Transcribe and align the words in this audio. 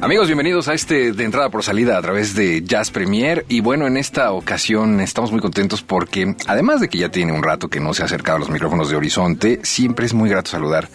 Amigos, 0.00 0.28
bienvenidos 0.28 0.68
a 0.68 0.74
este 0.74 1.12
de 1.12 1.24
entrada 1.24 1.50
por 1.50 1.64
salida 1.64 1.98
a 1.98 2.02
través 2.02 2.36
de 2.36 2.62
Jazz 2.62 2.92
Premier. 2.92 3.44
Y 3.48 3.60
bueno, 3.60 3.88
en 3.88 3.96
esta 3.96 4.30
ocasión 4.30 5.00
estamos 5.00 5.32
muy 5.32 5.40
contentos 5.40 5.82
porque, 5.82 6.36
además 6.46 6.80
de 6.80 6.88
que 6.88 6.98
ya 6.98 7.08
tiene 7.08 7.32
un 7.32 7.42
rato 7.42 7.68
que 7.68 7.80
no 7.80 7.92
se 7.94 8.02
ha 8.02 8.04
acercado 8.06 8.36
a 8.36 8.40
los 8.40 8.50
micrófonos 8.50 8.88
de 8.88 8.96
Horizonte, 8.96 9.58
siempre 9.64 10.06
es 10.06 10.14
muy 10.14 10.30
grato 10.30 10.52
saludar 10.52 10.88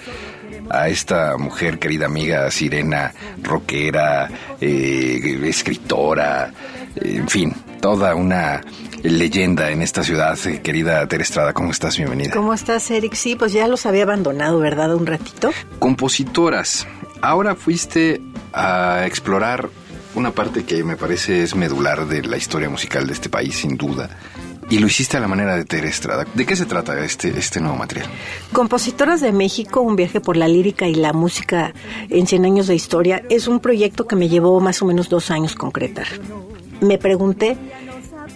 a 0.70 0.88
esta 0.88 1.38
mujer, 1.38 1.80
querida 1.80 2.06
amiga 2.06 2.50
Sirena, 2.50 3.14
rockera, 3.42 4.30
eh, 4.62 5.38
escritora, 5.44 6.50
en 6.96 7.28
fin, 7.28 7.54
toda 7.82 8.16
una 8.16 8.62
leyenda 9.04 9.72
en 9.72 9.82
esta 9.82 10.04
ciudad. 10.04 10.38
Eh, 10.48 10.62
querida 10.62 11.06
Tere 11.08 11.24
Estrada, 11.24 11.54
¿cómo 11.54 11.72
estás? 11.72 11.98
Bienvenida. 11.98 12.32
¿Cómo 12.34 12.54
estás, 12.54 12.90
Eric? 12.92 13.14
Sí, 13.14 13.36
pues 13.36 13.54
ya 13.54 13.68
los 13.68 13.86
había 13.86 14.04
abandonado, 14.04 14.60
¿verdad? 14.60 14.96
Un 14.96 15.06
ratito. 15.06 15.52
Compositoras. 15.80 16.88
Ahora 17.22 17.56
fuiste 17.56 18.22
a 18.54 19.06
explorar 19.06 19.70
una 20.16 20.32
parte 20.32 20.64
que 20.64 20.84
me 20.84 20.96
parece 20.96 21.44
es 21.44 21.56
medular 21.56 22.08
de 22.08 22.24
la 22.24 22.38
historia 22.38 22.70
musical 22.70 23.08
de 23.08 23.14
este 23.14 23.30
país, 23.30 23.56
sin 23.56 23.78
duda 23.78 24.10
y 24.70 24.80
lo 24.80 24.88
hiciste 24.88 25.18
a 25.18 25.20
la 25.20 25.28
manera 25.28 25.56
de 25.56 25.66
Tere 25.66 25.88
Estrada. 25.88 26.26
¿De 26.34 26.46
qué 26.46 26.56
se 26.56 26.66
trata 26.66 27.00
este, 27.04 27.30
este 27.38 27.60
nuevo 27.60 27.76
material? 27.76 28.08
Compositoras 28.52 29.22
de 29.22 29.32
México, 29.32 29.82
un 29.82 29.96
viaje 29.96 30.22
por 30.22 30.38
la 30.38 30.48
lírica 30.48 30.88
y 30.88 30.96
la 30.96 31.14
música 31.14 31.74
en 32.10 32.28
100 32.28 32.46
años 32.46 32.68
de 32.68 32.76
historia, 32.76 33.24
es 33.30 33.48
un 33.48 33.60
proyecto 33.60 34.08
que 34.08 34.16
me 34.16 34.30
llevó 34.30 34.60
más 34.60 34.82
o 34.82 34.86
menos 34.86 35.10
dos 35.10 35.32
años 35.32 35.56
concretar. 35.56 36.08
Me 36.82 36.98
pregunté 36.98 37.58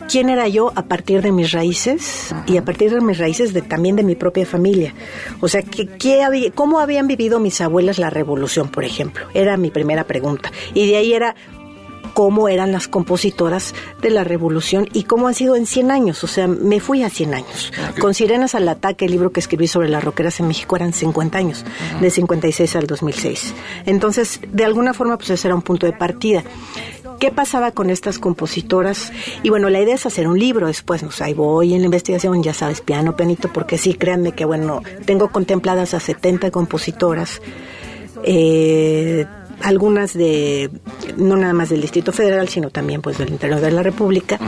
quién 0.08 0.30
era 0.30 0.48
yo 0.48 0.72
a 0.76 0.84
partir 0.84 1.22
de 1.22 1.32
mis 1.32 1.52
raíces 1.52 2.34
y 2.46 2.58
a 2.58 2.66
partir 2.66 2.92
de 2.94 3.02
mis 3.02 3.18
raíces 3.18 3.54
de, 3.54 3.62
también 3.62 3.96
de 3.96 4.04
mi 4.04 4.16
propia 4.16 4.46
familia. 4.46 4.94
O 5.42 5.48
sea, 5.48 5.62
que, 5.62 5.88
¿qué 5.88 6.52
¿cómo 6.56 6.80
habían 6.80 7.08
vivido 7.08 7.40
mis 7.40 7.62
abuelas 7.62 8.00
la 8.00 8.10
revolución, 8.10 8.70
por 8.70 8.84
ejemplo? 8.84 9.28
Era 9.34 9.58
mi 9.58 9.70
primera 9.70 10.06
pregunta. 10.06 10.52
Y 10.74 10.88
de 10.88 10.98
ahí 10.98 11.14
era, 11.14 11.36
cómo 12.18 12.50
eran 12.50 12.72
las 12.72 12.88
compositoras 12.88 13.76
de 14.02 14.10
la 14.10 14.24
revolución 14.24 14.90
y 14.92 15.04
cómo 15.04 15.28
han 15.28 15.36
sido 15.36 15.56
en 15.56 15.68
100 15.68 15.92
años. 15.92 16.24
O 16.24 16.28
sea, 16.28 16.48
me 16.48 16.80
fui 16.80 17.04
a 17.04 17.12
100 17.12 17.34
años. 17.36 17.72
Con 18.00 18.16
Sirenas 18.16 18.56
al 18.56 18.68
Ataque, 18.70 19.06
el 19.06 19.12
libro 19.12 19.32
que 19.32 19.40
escribí 19.40 19.68
sobre 19.68 19.88
las 19.88 20.04
roqueras 20.04 20.40
en 20.40 20.48
México 20.48 20.76
eran 20.76 20.94
50 20.94 21.38
años, 21.38 21.64
de 22.02 22.10
56 22.10 22.76
al 22.76 22.88
2006. 22.88 23.54
Entonces, 23.86 24.40
de 24.52 24.66
alguna 24.66 24.96
forma, 24.96 25.18
pues 25.18 25.30
ese 25.30 25.48
era 25.48 25.54
un 25.54 25.62
punto 25.62 25.86
de 25.86 25.94
partida. 25.94 26.44
¿Qué 27.20 27.32
pasaba 27.32 27.72
con 27.72 27.90
estas 27.90 28.20
compositoras? 28.20 29.12
Y 29.44 29.50
bueno, 29.50 29.70
la 29.70 29.82
idea 29.82 29.96
es 29.96 30.06
hacer 30.06 30.28
un 30.28 30.38
libro 30.38 30.68
después, 30.68 31.02
no 31.04 31.12
sé, 31.12 31.24
ahí 31.24 31.34
voy 31.34 31.74
en 31.74 31.80
la 31.80 31.86
investigación, 31.86 32.44
ya 32.44 32.54
sabes, 32.54 32.82
piano, 32.82 33.16
pianito, 33.16 33.52
porque 33.52 33.78
sí, 33.78 33.96
créanme 33.96 34.34
que 34.34 34.46
bueno, 34.46 34.84
tengo 35.06 35.30
contempladas 35.30 35.94
a 35.94 36.00
70 36.00 36.52
compositoras. 36.52 37.42
Eh, 38.24 39.26
algunas 39.62 40.14
de, 40.14 40.70
no 41.18 41.36
nada 41.36 41.54
más 41.54 41.70
del 41.70 41.82
Distrito 41.82 42.12
Federal, 42.12 42.48
sino 42.50 42.70
también 42.70 43.02
pues 43.02 43.18
del 43.18 43.30
interior 43.30 43.60
de 43.60 43.72
la 43.72 43.84
República. 43.84 44.40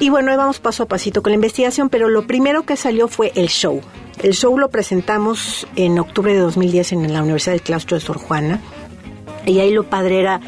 Y 0.00 0.10
bueno, 0.10 0.30
ahí 0.30 0.36
vamos 0.36 0.60
paso 0.60 0.84
a 0.84 0.86
pasito 0.86 1.22
con 1.22 1.32
la 1.32 1.34
investigación, 1.34 1.88
pero 1.88 2.08
lo 2.08 2.26
primero 2.26 2.62
que 2.62 2.76
salió 2.76 3.08
fue 3.08 3.32
el 3.34 3.48
show. 3.48 3.80
El 4.22 4.34
show 4.34 4.56
lo 4.56 4.70
presentamos 4.70 5.66
en 5.74 5.98
octubre 5.98 6.32
de 6.32 6.38
2010 6.38 6.92
en 6.92 7.12
la 7.12 7.22
Universidad 7.22 7.54
del 7.54 7.62
Claustro 7.62 7.96
de 7.96 8.04
Sor 8.04 8.18
Juana. 8.18 8.60
Y 9.44 9.58
ahí 9.58 9.72
lo 9.72 9.84
padre 9.84 10.20
era 10.20 10.40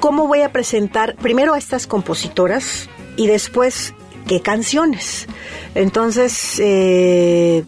cómo 0.00 0.26
voy 0.26 0.42
a 0.42 0.52
presentar 0.52 1.16
primero 1.16 1.54
a 1.54 1.58
estas 1.58 1.86
compositoras 1.86 2.88
y 3.16 3.26
después 3.26 3.94
qué 4.26 4.40
canciones. 4.40 5.26
Entonces, 5.74 6.60
eh, 6.60 7.64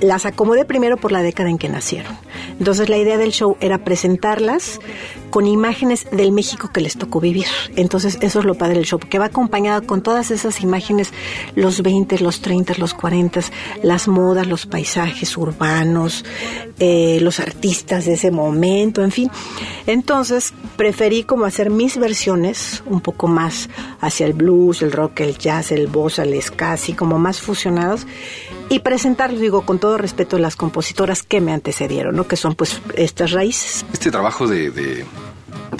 las 0.00 0.26
acomodé 0.26 0.64
primero 0.64 0.96
por 0.96 1.12
la 1.12 1.22
década 1.22 1.48
en 1.48 1.58
que 1.58 1.68
nacieron. 1.68 2.16
Entonces 2.58 2.88
la 2.88 2.98
idea 2.98 3.18
del 3.18 3.32
show 3.32 3.56
era 3.60 3.84
presentarlas 3.84 4.80
con 5.30 5.46
imágenes 5.46 6.06
del 6.12 6.30
México 6.30 6.70
que 6.72 6.80
les 6.80 6.96
tocó 6.96 7.18
vivir. 7.18 7.46
Entonces 7.74 8.18
eso 8.20 8.40
es 8.40 8.44
lo 8.44 8.54
padre 8.54 8.74
del 8.76 8.84
show, 8.84 8.98
que 8.98 9.18
va 9.18 9.26
acompañado 9.26 9.86
con 9.86 10.02
todas 10.02 10.30
esas 10.30 10.60
imágenes, 10.60 11.12
los 11.54 11.82
20, 11.82 12.18
los 12.18 12.42
30, 12.42 12.74
los 12.76 12.92
40, 12.92 13.40
las 13.82 14.08
modas, 14.08 14.46
los 14.46 14.66
paisajes 14.66 15.36
urbanos, 15.36 16.24
eh, 16.78 17.18
los 17.22 17.40
artistas 17.40 18.04
de 18.04 18.14
ese 18.14 18.30
momento, 18.30 19.02
en 19.02 19.10
fin. 19.10 19.30
Entonces 19.86 20.52
preferí 20.76 21.24
como 21.24 21.46
hacer 21.46 21.70
mis 21.70 21.96
versiones 21.96 22.82
un 22.86 23.00
poco 23.00 23.26
más 23.26 23.70
hacia 24.00 24.26
el 24.26 24.34
blues, 24.34 24.82
el 24.82 24.92
rock, 24.92 25.20
el 25.20 25.38
jazz, 25.38 25.72
el 25.72 25.86
bossa, 25.86 26.24
el 26.24 26.40
ska, 26.42 26.72
así 26.72 26.92
como 26.92 27.18
más 27.18 27.40
fusionados 27.40 28.06
y 28.72 28.78
presentarlos, 28.78 29.40
digo, 29.40 29.66
con 29.66 29.78
todo 29.78 29.98
respeto, 29.98 30.38
las 30.38 30.56
compositoras 30.56 31.22
que 31.22 31.42
me 31.42 31.52
antecedieron, 31.52 32.16
¿no? 32.16 32.26
Que 32.32 32.36
son 32.36 32.54
pues 32.54 32.80
estas 32.96 33.32
raíces. 33.32 33.84
Este 33.92 34.10
trabajo 34.10 34.46
de, 34.46 34.70
de, 34.70 35.04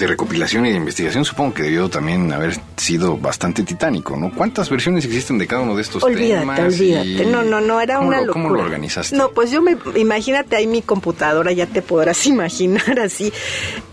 recopilación 0.05 0.67
y 0.67 0.69
de 0.69 0.77
investigación 0.77 1.25
supongo 1.25 1.55
que 1.55 1.63
debió 1.63 1.89
también 1.89 2.31
haber 2.31 2.59
sido 2.77 3.17
bastante 3.17 3.63
titánico, 3.63 4.15
¿no? 4.17 4.29
¿Cuántas 4.29 4.69
versiones 4.69 5.03
existen 5.03 5.39
de 5.39 5.47
cada 5.47 5.63
uno 5.63 5.75
de 5.75 5.81
estos 5.81 6.03
olvídate, 6.03 6.41
temas? 6.41 6.59
Olvídate, 6.59 7.25
No, 7.25 7.41
no, 7.41 7.59
no, 7.59 7.81
era 7.81 7.99
una 8.01 8.21
locura. 8.21 8.33
¿Cómo 8.33 8.49
lo 8.53 8.61
organizaste? 8.61 9.15
No, 9.15 9.31
pues 9.31 9.49
yo 9.49 9.63
me, 9.63 9.75
imagínate 9.95 10.55
ahí 10.55 10.67
mi 10.67 10.83
computadora, 10.83 11.51
ya 11.53 11.65
te 11.65 11.81
podrás 11.81 12.23
imaginar 12.27 12.99
así, 12.99 13.33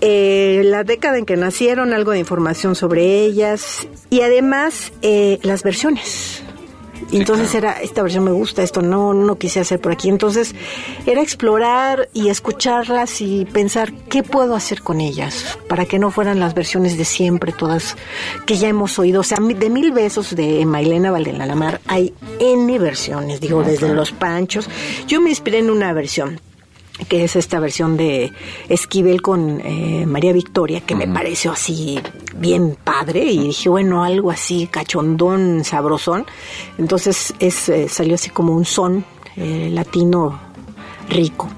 eh, 0.03 0.60
la 0.66 0.84
década 0.84 1.16
en 1.16 1.25
que 1.25 1.38
nacieron, 1.38 1.94
algo 1.94 2.10
de 2.10 2.19
información 2.19 2.75
sobre 2.75 3.25
ellas 3.25 3.88
y 4.10 4.20
además 4.20 4.93
eh, 5.00 5.38
las 5.44 5.62
versiones 5.62 6.43
y 7.11 7.16
entonces 7.16 7.55
era, 7.55 7.81
esta 7.81 8.03
versión 8.03 8.25
me 8.25 8.31
gusta, 8.31 8.62
esto 8.62 8.83
no, 8.83 9.15
no 9.15 9.37
quise 9.38 9.61
hacer 9.61 9.81
por 9.81 9.93
aquí. 9.93 10.09
Entonces 10.09 10.55
era 11.06 11.22
explorar 11.22 12.09
y 12.12 12.28
escucharlas 12.28 13.21
y 13.21 13.44
pensar 13.47 13.93
qué 14.09 14.22
puedo 14.22 14.55
hacer 14.55 14.83
con 14.83 15.00
ellas 15.00 15.59
para 15.69 15.87
que 15.87 15.99
no 15.99 16.11
fueran 16.11 16.41
las 16.41 16.55
versiones 16.55 16.97
de 16.99 17.05
siempre, 17.05 17.53
todas 17.53 17.97
que 18.47 18.56
ya 18.56 18.69
hemos 18.69 18.99
oído. 18.99 19.21
O 19.21 19.25
sea, 19.25 19.38
de 19.41 19.71
Mil 19.71 19.93
Besos 19.93 20.34
de 20.34 20.65
Mailena 20.66 21.11
Valdelamar 21.11 21.81
hay 21.87 22.15
N 22.38 22.78
versiones, 22.78 23.41
digo, 23.41 23.62
desde 23.62 23.93
Los 23.93 24.12
Panchos. 24.12 24.69
Yo 25.06 25.21
me 25.21 25.31
inspiré 25.31 25.59
en 25.59 25.71
una 25.71 25.93
versión 25.93 26.41
que 27.09 27.25
es 27.25 27.37
esta 27.37 27.61
versión 27.61 27.97
de 27.97 28.33
Esquivel 28.69 29.22
con 29.22 29.61
eh, 29.65 30.05
María 30.06 30.33
Victoria, 30.33 30.81
que 30.81 30.94
me 30.94 31.09
pareció 31.09 31.53
así 31.53 32.00
bien 32.37 32.77
padre, 32.83 33.25
y 33.25 33.38
dije, 33.49 33.69
bueno, 33.69 34.05
algo 34.05 34.31
así 34.31 34.69
cachondón, 34.71 35.65
sabrosón. 35.65 36.27
Entonces 36.78 37.34
es, 37.38 37.69
eh, 37.69 37.88
salió 37.88 38.15
así 38.15 38.31
como 38.31 38.55
un 38.55 38.65
son 38.65 39.05
eh, 39.37 39.71
latino 39.72 40.41
rico. 41.09 41.49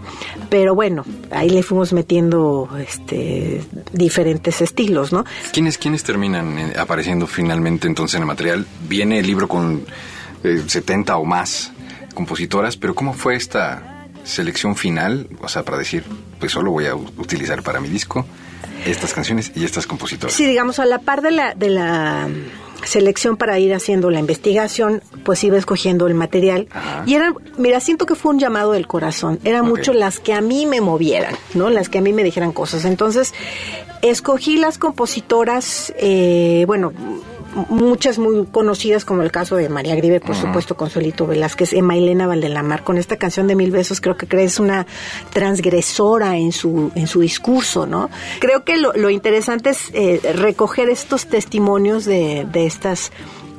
Pero 0.48 0.74
bueno, 0.74 1.04
ahí 1.30 1.48
le 1.48 1.62
fuimos 1.62 1.92
metiendo 1.92 2.68
este, 2.78 3.62
diferentes 3.92 4.60
estilos, 4.60 5.12
¿no? 5.12 5.24
¿Quiénes, 5.52 5.78
¿Quiénes 5.78 6.02
terminan 6.02 6.72
apareciendo 6.78 7.26
finalmente 7.26 7.86
entonces 7.86 8.16
en 8.16 8.22
el 8.22 8.26
material? 8.26 8.66
Viene 8.86 9.18
el 9.18 9.26
libro 9.26 9.48
con 9.48 9.82
70 10.42 11.16
o 11.16 11.24
más 11.24 11.72
compositoras, 12.14 12.76
pero 12.76 12.94
¿cómo 12.94 13.14
fue 13.14 13.36
esta 13.36 13.91
selección 14.24 14.76
final, 14.76 15.28
o 15.40 15.48
sea, 15.48 15.64
para 15.64 15.78
decir, 15.78 16.04
pues 16.38 16.52
solo 16.52 16.70
voy 16.70 16.86
a 16.86 16.94
utilizar 16.94 17.62
para 17.62 17.80
mi 17.80 17.88
disco 17.88 18.24
estas 18.86 19.12
canciones 19.12 19.52
y 19.54 19.64
estas 19.64 19.86
compositoras. 19.86 20.34
Sí, 20.34 20.46
digamos, 20.46 20.78
a 20.78 20.86
la 20.86 20.98
par 20.98 21.22
de 21.22 21.30
la, 21.30 21.54
de 21.54 21.70
la 21.70 22.28
selección 22.84 23.36
para 23.36 23.58
ir 23.58 23.74
haciendo 23.74 24.10
la 24.10 24.18
investigación, 24.18 25.02
pues 25.24 25.42
iba 25.44 25.56
escogiendo 25.56 26.06
el 26.06 26.14
material. 26.14 26.68
Y 27.06 27.14
eran, 27.14 27.34
mira, 27.58 27.80
siento 27.80 28.06
que 28.06 28.14
fue 28.14 28.32
un 28.32 28.38
llamado 28.38 28.72
del 28.72 28.86
corazón. 28.86 29.38
Eran 29.44 29.66
mucho 29.66 29.92
las 29.92 30.18
que 30.18 30.32
a 30.32 30.40
mí 30.40 30.66
me 30.66 30.80
movieran, 30.80 31.34
¿no? 31.54 31.70
Las 31.70 31.88
que 31.88 31.98
a 31.98 32.00
mí 32.00 32.12
me 32.12 32.24
dijeran 32.24 32.52
cosas. 32.52 32.84
Entonces, 32.84 33.34
escogí 34.02 34.56
las 34.56 34.78
compositoras, 34.78 35.92
eh, 35.96 36.64
bueno, 36.66 36.92
muchas 37.68 38.18
muy 38.18 38.46
conocidas, 38.46 39.04
como 39.04 39.22
el 39.22 39.30
caso 39.30 39.56
de 39.56 39.68
María 39.68 39.94
Grive, 39.94 40.20
por 40.20 40.34
supuesto, 40.34 40.76
Consuelito 40.76 41.26
Velázquez, 41.26 41.72
Emma 41.72 41.96
Elena 41.96 42.26
Valdelamar, 42.26 42.84
con 42.84 42.98
esta 42.98 43.16
canción 43.16 43.46
de 43.46 43.54
Mil 43.54 43.70
Besos, 43.70 44.00
creo 44.00 44.16
que 44.16 44.26
es 44.42 44.58
una 44.58 44.86
transgresora 45.32 46.36
en 46.36 46.52
su, 46.52 46.92
en 46.94 47.06
su 47.06 47.20
discurso, 47.20 47.86
¿no? 47.86 48.10
Creo 48.40 48.64
que 48.64 48.76
lo, 48.76 48.92
lo 48.94 49.10
interesante 49.10 49.70
es 49.70 49.90
eh, 49.92 50.20
recoger 50.34 50.88
estos 50.88 51.26
testimonios 51.26 52.04
de, 52.04 52.46
de 52.50 52.66
estas 52.66 53.12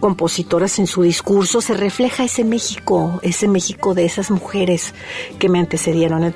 compositoras 0.03 0.79
en 0.79 0.87
su 0.87 1.03
discurso 1.03 1.61
se 1.61 1.73
refleja 1.75 2.25
ese 2.25 2.43
México, 2.43 3.21
ese 3.23 3.47
México 3.47 3.93
de 3.93 4.03
esas 4.03 4.31
mujeres 4.31 4.93
que 5.39 5.47
me 5.47 5.59
antecedieron. 5.59 6.33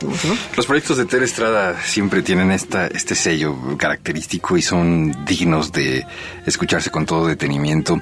Los 0.56 0.66
proyectos 0.66 0.96
de 0.96 1.04
Tere 1.04 1.26
Estrada 1.26 1.76
siempre 1.82 2.22
tienen 2.22 2.52
esta, 2.52 2.88
este 2.88 3.14
sello 3.14 3.58
característico 3.78 4.56
y 4.56 4.62
son 4.62 5.26
dignos 5.26 5.74
de 5.74 6.06
escucharse 6.46 6.92
con 6.92 7.06
todo 7.06 7.28
detenimiento. 7.28 8.00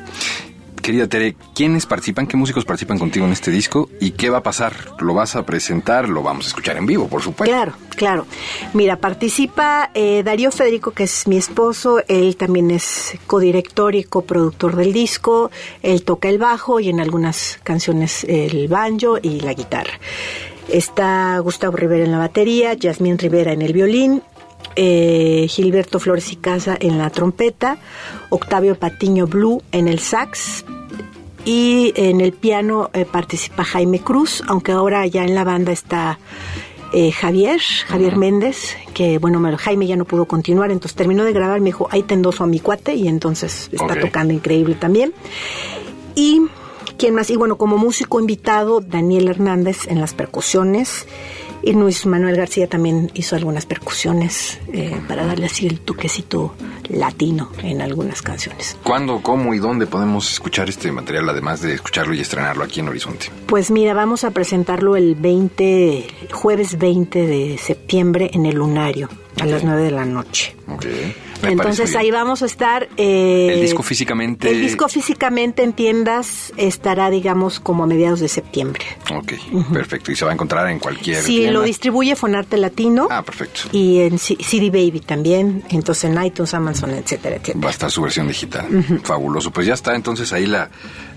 Querida 0.86 1.08
Tere, 1.08 1.36
¿quiénes 1.56 1.88
participan, 1.88 2.28
qué 2.28 2.38
músicos 2.38 2.64
participan 2.64 3.00
contigo 3.00 3.26
en 3.26 3.32
este 3.32 3.50
disco 3.50 3.90
y 4.00 4.12
qué 4.12 4.30
va 4.30 4.38
a 4.38 4.44
pasar? 4.44 4.72
¿Lo 5.00 5.16
vas 5.16 5.36
a 5.36 5.44
presentar? 5.44 6.08
¿Lo 6.08 6.22
vamos 6.22 6.46
a 6.46 6.50
escuchar 6.50 6.78
en 6.78 6.86
vivo, 6.86 7.08
por 7.08 7.24
supuesto? 7.24 7.52
Claro, 7.52 7.74
claro. 7.96 8.28
Mira, 8.74 8.98
participa 8.98 9.90
eh, 9.96 10.22
Darío 10.22 10.52
Federico, 10.52 10.92
que 10.92 11.06
es 11.06 11.28
mi 11.28 11.38
esposo, 11.38 12.04
él 12.08 12.38
también 12.38 12.70
es 12.70 13.18
codirector 13.26 13.96
y 13.96 14.04
coproductor 14.04 14.76
del 14.76 14.94
disco, 14.94 15.50
él 15.82 16.04
toca 16.04 16.30
el 16.30 16.38
bajo 16.38 16.80
y 16.80 16.90
en 16.90 17.00
algunas 17.00 17.60
canciones 17.64 18.24
el 18.24 18.68
banjo 18.68 19.18
y 19.20 19.40
la 19.40 19.56
guitarra. 19.56 20.00
Está 20.68 21.40
Gustavo 21.40 21.78
Rivera 21.78 22.06
en 22.06 22.12
la 22.12 22.20
batería, 22.20 22.76
Yasmín 22.76 23.18
Rivera 23.18 23.54
en 23.54 23.64
el 23.64 23.74
violín, 23.74 24.22
eh, 24.76 25.48
Gilberto 25.50 26.00
Flores 26.00 26.32
y 26.32 26.36
Casa 26.36 26.78
en 26.80 26.98
la 26.98 27.10
trompeta, 27.10 27.78
Octavio 28.30 28.76
Patiño 28.76 29.28
Blue 29.28 29.62
en 29.72 29.88
el 29.88 30.00
sax 30.00 30.66
y 31.46 31.94
en 31.96 32.22
el 32.22 32.34
piano 32.34 32.90
eh, 32.94 33.06
participa 33.06 33.64
Jaime 33.64 34.00
Cruz, 34.00 34.44
aunque 34.48 34.72
ahora 34.72 35.06
ya 35.06 35.24
en 35.24 35.36
la 35.36 35.44
banda 35.44 35.72
está 35.72 36.20
eh, 36.92 37.12
Javier, 37.12 37.60
Javier 37.88 38.16
Méndez, 38.16 38.76
que 38.94 39.18
bueno, 39.18 39.42
Jaime 39.58 39.86
ya 39.86 39.96
no 39.96 40.06
pudo 40.06 40.26
continuar, 40.26 40.72
entonces 40.72 40.96
terminó 40.96 41.24
de 41.24 41.34
grabar, 41.34 41.60
me 41.60 41.66
dijo, 41.66 41.88
ahí 41.92 42.04
te 42.04 42.14
endoso 42.14 42.44
a 42.44 42.48
mi 42.48 42.60
cuate 42.60 42.96
y 42.96 43.08
entonces 43.08 43.70
está 43.72 44.00
tocando 44.00 44.34
increíble 44.34 44.76
también. 44.76 45.14
Y, 46.16 46.42
¿quién 46.98 47.14
más? 47.14 47.30
Y 47.30 47.36
bueno, 47.36 47.58
como 47.58 47.78
músico 47.78 48.20
invitado, 48.20 48.80
Daniel 48.80 49.28
Hernández 49.28 49.88
en 49.88 50.00
las 50.00 50.14
percusiones. 50.14 51.06
Y 51.66 51.74
Luis 51.74 52.06
Manuel 52.06 52.38
García 52.38 52.68
también 52.68 53.10
hizo 53.16 53.36
algunas 53.36 53.66
percusiones 53.66 54.60
eh, 54.72 55.02
para 55.08 55.26
darle 55.26 55.48
así 55.48 55.66
el 55.66 55.80
toquecito 55.80 56.54
latino 56.90 57.50
en 57.64 57.82
algunas 57.82 58.22
canciones. 58.22 58.78
¿Cuándo, 58.84 59.24
cómo 59.24 59.52
y 59.56 59.58
dónde 59.58 59.88
podemos 59.88 60.32
escuchar 60.32 60.70
este 60.70 60.92
material, 60.92 61.28
además 61.28 61.62
de 61.62 61.74
escucharlo 61.74 62.14
y 62.14 62.22
estrenarlo 62.22 62.64
aquí 62.64 62.82
en 62.82 62.90
Horizonte? 62.90 63.32
Pues 63.48 63.72
mira, 63.72 63.96
vamos 63.96 64.24
a 64.24 64.30
presentarlo 64.30 64.96
el 64.96 65.16
20, 65.16 66.06
jueves 66.32 66.78
20 66.78 67.26
de 67.26 67.58
septiembre 67.58 68.30
en 68.32 68.46
el 68.46 68.58
Lunario, 68.58 69.10
a 69.40 69.46
las 69.46 69.64
9 69.64 69.84
de 69.84 69.92
la 69.92 70.06
noche. 70.06 70.56
Okay. 70.68 71.16
Entonces 71.44 71.96
ahí 71.96 72.12
vamos 72.12 72.42
a 72.42 72.46
estar. 72.46 72.88
Eh, 72.98 73.52
el 73.54 73.62
disco 73.62 73.84
físicamente. 73.84 74.50
El 74.50 74.62
disco 74.62 74.88
físicamente 74.88 75.64
en 75.64 75.74
tiendas 75.74 76.54
estará, 76.58 77.10
digamos, 77.10 77.60
como 77.60 77.84
a 77.84 77.88
mediados 77.88 78.20
de 78.20 78.28
septiembre. 78.28 78.84
Ok, 79.14 79.34
perfecto. 79.74 80.12
Y 80.12 80.16
se 80.16 80.26
va 80.26 80.32
a 80.32 80.34
encontrar 80.34 80.70
en 80.70 80.80
cualquier. 80.80 81.22
Sí, 81.22 81.48
lo 81.48 81.62
distribuye 81.64 82.16
Fonarte 82.16 82.58
Latino. 82.58 83.08
Ah, 83.10 83.22
perfecto. 83.22 83.62
Y 83.72 84.02
en 84.02 84.18
CD 84.18 84.70
Baby 84.70 85.02
también. 85.02 85.64
Entonces 85.70 86.06
en 86.06 86.24
iTunes, 86.24 86.54
Amazon, 86.54 86.92
etcétera, 86.92 87.36
etcétera. 87.36 87.60
Va 87.64 87.68
a 87.68 87.72
estar 87.72 87.92
su 87.92 88.02
versión 88.02 88.28
digital. 88.28 88.66
Fabuloso. 89.04 89.52
Pues 89.52 89.68
ya 89.68 89.74
está 89.74 89.96
entonces 89.96 90.32
ahí 90.34 90.46
la, 90.46 90.70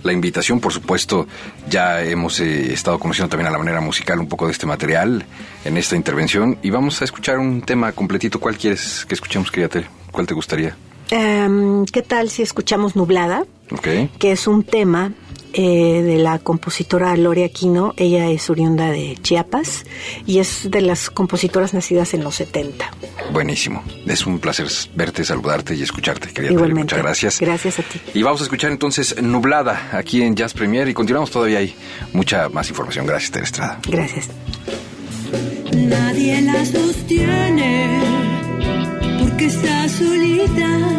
la 0.02 0.12
invitación. 0.12 0.60
Por 0.60 0.72
supuesto, 0.72 1.26
ya 1.68 2.02
hemos 2.02 2.40
eh, 2.40 2.72
estado 2.72 2.98
conociendo 2.98 3.28
también 3.28 3.48
a 3.48 3.50
la 3.50 3.58
manera 3.58 3.80
musical 3.80 4.18
un 4.18 4.28
poco 4.28 4.46
de 4.46 4.52
este 4.52 4.66
material 4.66 5.24
en 5.64 5.76
esta 5.76 5.96
intervención. 5.96 6.58
Y 6.62 6.70
vamos 6.70 7.00
a 7.00 7.04
escuchar 7.04 7.38
un 7.38 7.62
tema 7.62 7.92
completito. 7.92 8.40
¿Cuál 8.40 8.56
quieres 8.56 9.04
que 9.06 9.14
escuchemos, 9.14 9.50
querida 9.50 9.68
¿Cuál 10.10 10.26
te 10.26 10.34
gustaría? 10.34 10.76
Em, 11.10 11.86
¿Qué 11.86 12.02
tal 12.02 12.30
si 12.30 12.42
escuchamos 12.42 12.96
Nublada? 12.96 13.44
Okay. 13.70 14.10
Que 14.18 14.32
es 14.32 14.46
un 14.46 14.62
tema 14.62 15.12
eh, 15.52 16.02
de 16.02 16.16
la 16.18 16.38
compositora 16.38 17.16
Lore 17.16 17.44
Aquino. 17.44 17.94
Ella 17.96 18.28
es 18.28 18.50
oriunda 18.50 18.90
de 18.90 19.18
Chiapas 19.22 19.84
y 20.26 20.38
es 20.38 20.70
de 20.70 20.80
las 20.80 21.10
compositoras 21.10 21.74
nacidas 21.74 22.14
en 22.14 22.24
los 22.24 22.36
70. 22.36 22.90
Buenísimo. 23.32 23.82
Es 24.06 24.26
un 24.26 24.38
placer 24.38 24.68
verte, 24.94 25.24
saludarte 25.24 25.74
y 25.74 25.82
escucharte. 25.82 26.28
Quería 26.28 26.52
Igualmente. 26.52 26.94
Muchas 26.94 26.98
gracias. 26.98 27.40
Gracias 27.40 27.78
a 27.78 27.82
ti. 27.82 28.00
Y 28.14 28.22
vamos 28.22 28.40
a 28.40 28.44
escuchar 28.44 28.70
entonces 28.70 29.20
Nublada 29.22 29.90
aquí 29.92 30.22
en 30.22 30.34
Jazz 30.34 30.54
Premier 30.54 30.88
y 30.88 30.94
continuamos 30.94 31.30
todavía 31.30 31.58
hay 31.58 31.74
mucha 32.12 32.48
más 32.48 32.68
información. 32.68 33.06
Gracias, 33.06 33.30
Tere 33.30 33.44
Estrada. 33.44 33.80
Gracias. 33.88 34.28
Nadie 35.72 36.40
las 36.42 36.68
sostiene 36.68 38.00
porque 39.20 39.46
está 39.46 39.88
solita, 39.88 40.97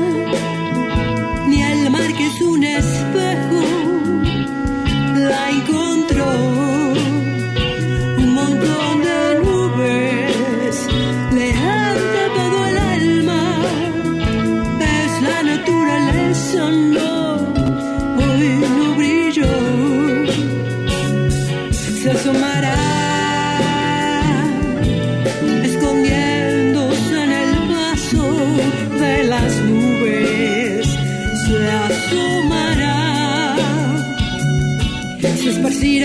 si 35.79 35.99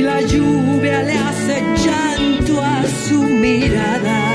la 0.00 0.20
lluvia 0.20 1.02
le 1.02 1.16
hace 1.16 1.62
llanto 1.82 2.60
a 2.60 2.84
su 3.06 3.22
mirada, 3.22 4.27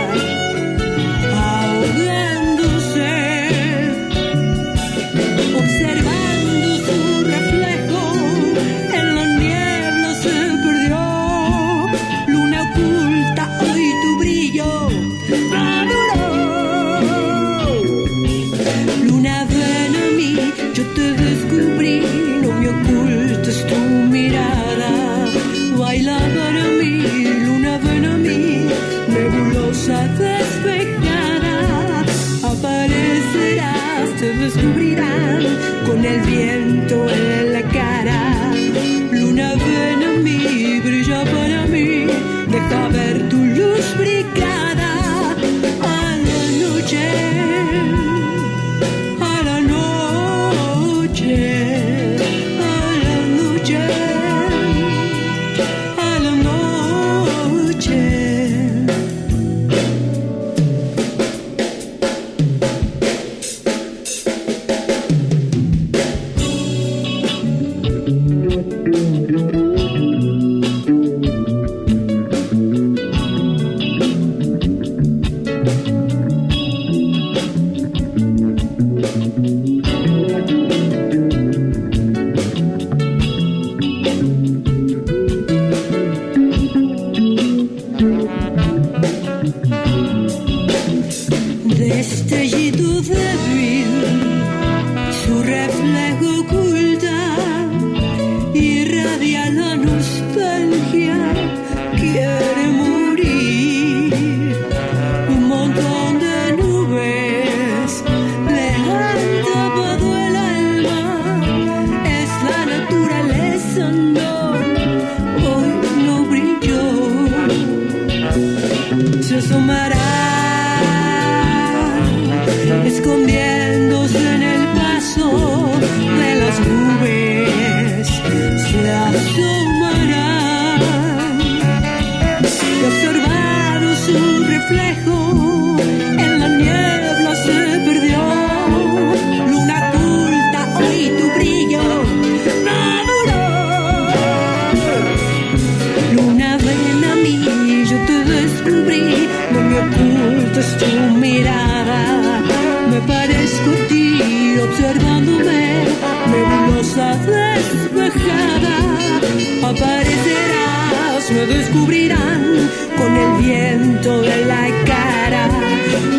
rosas 161.24 161.32
me 161.32 161.46
descubrirán 161.46 162.70
con 162.98 163.16
el 163.16 163.44
viento 163.44 164.24
en 164.24 164.48
la 164.48 164.68
cara. 164.86 165.50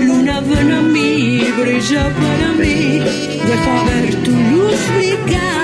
Luna, 0.01 0.41
ven 0.41 0.73
a 0.73 0.81
mí, 0.83 1.45
brilla 1.59 2.11
para 2.15 2.53
mí, 2.53 3.01
deja 3.01 3.85
ver 3.85 4.15
tu 4.23 4.31
luz 4.31 4.79
mi. 4.99 5.63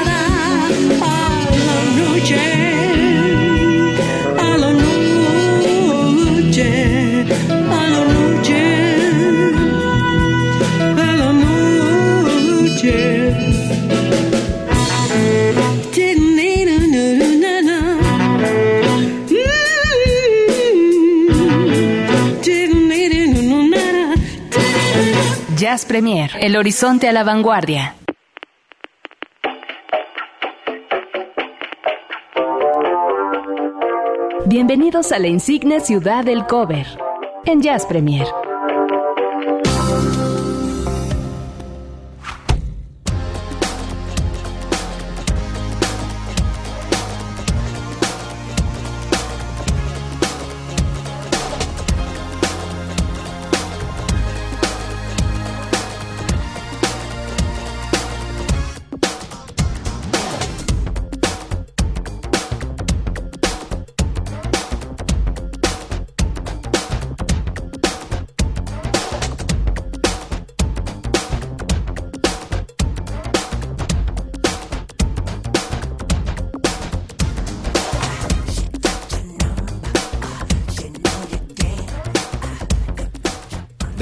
Jazz 25.81 25.87
Premier, 25.87 26.31
el 26.41 26.59
horizonte 26.59 27.09
a 27.09 27.13
la 27.13 27.25
vanguardia. 27.25 27.95
Bienvenidos 34.45 35.11
a 35.13 35.19
la 35.19 35.29
insigne 35.29 35.81
ciudad 35.81 36.23
del 36.23 36.45
cover 36.45 36.87
en 37.47 37.63
Jazz 37.63 37.87
Premier. 37.87 38.27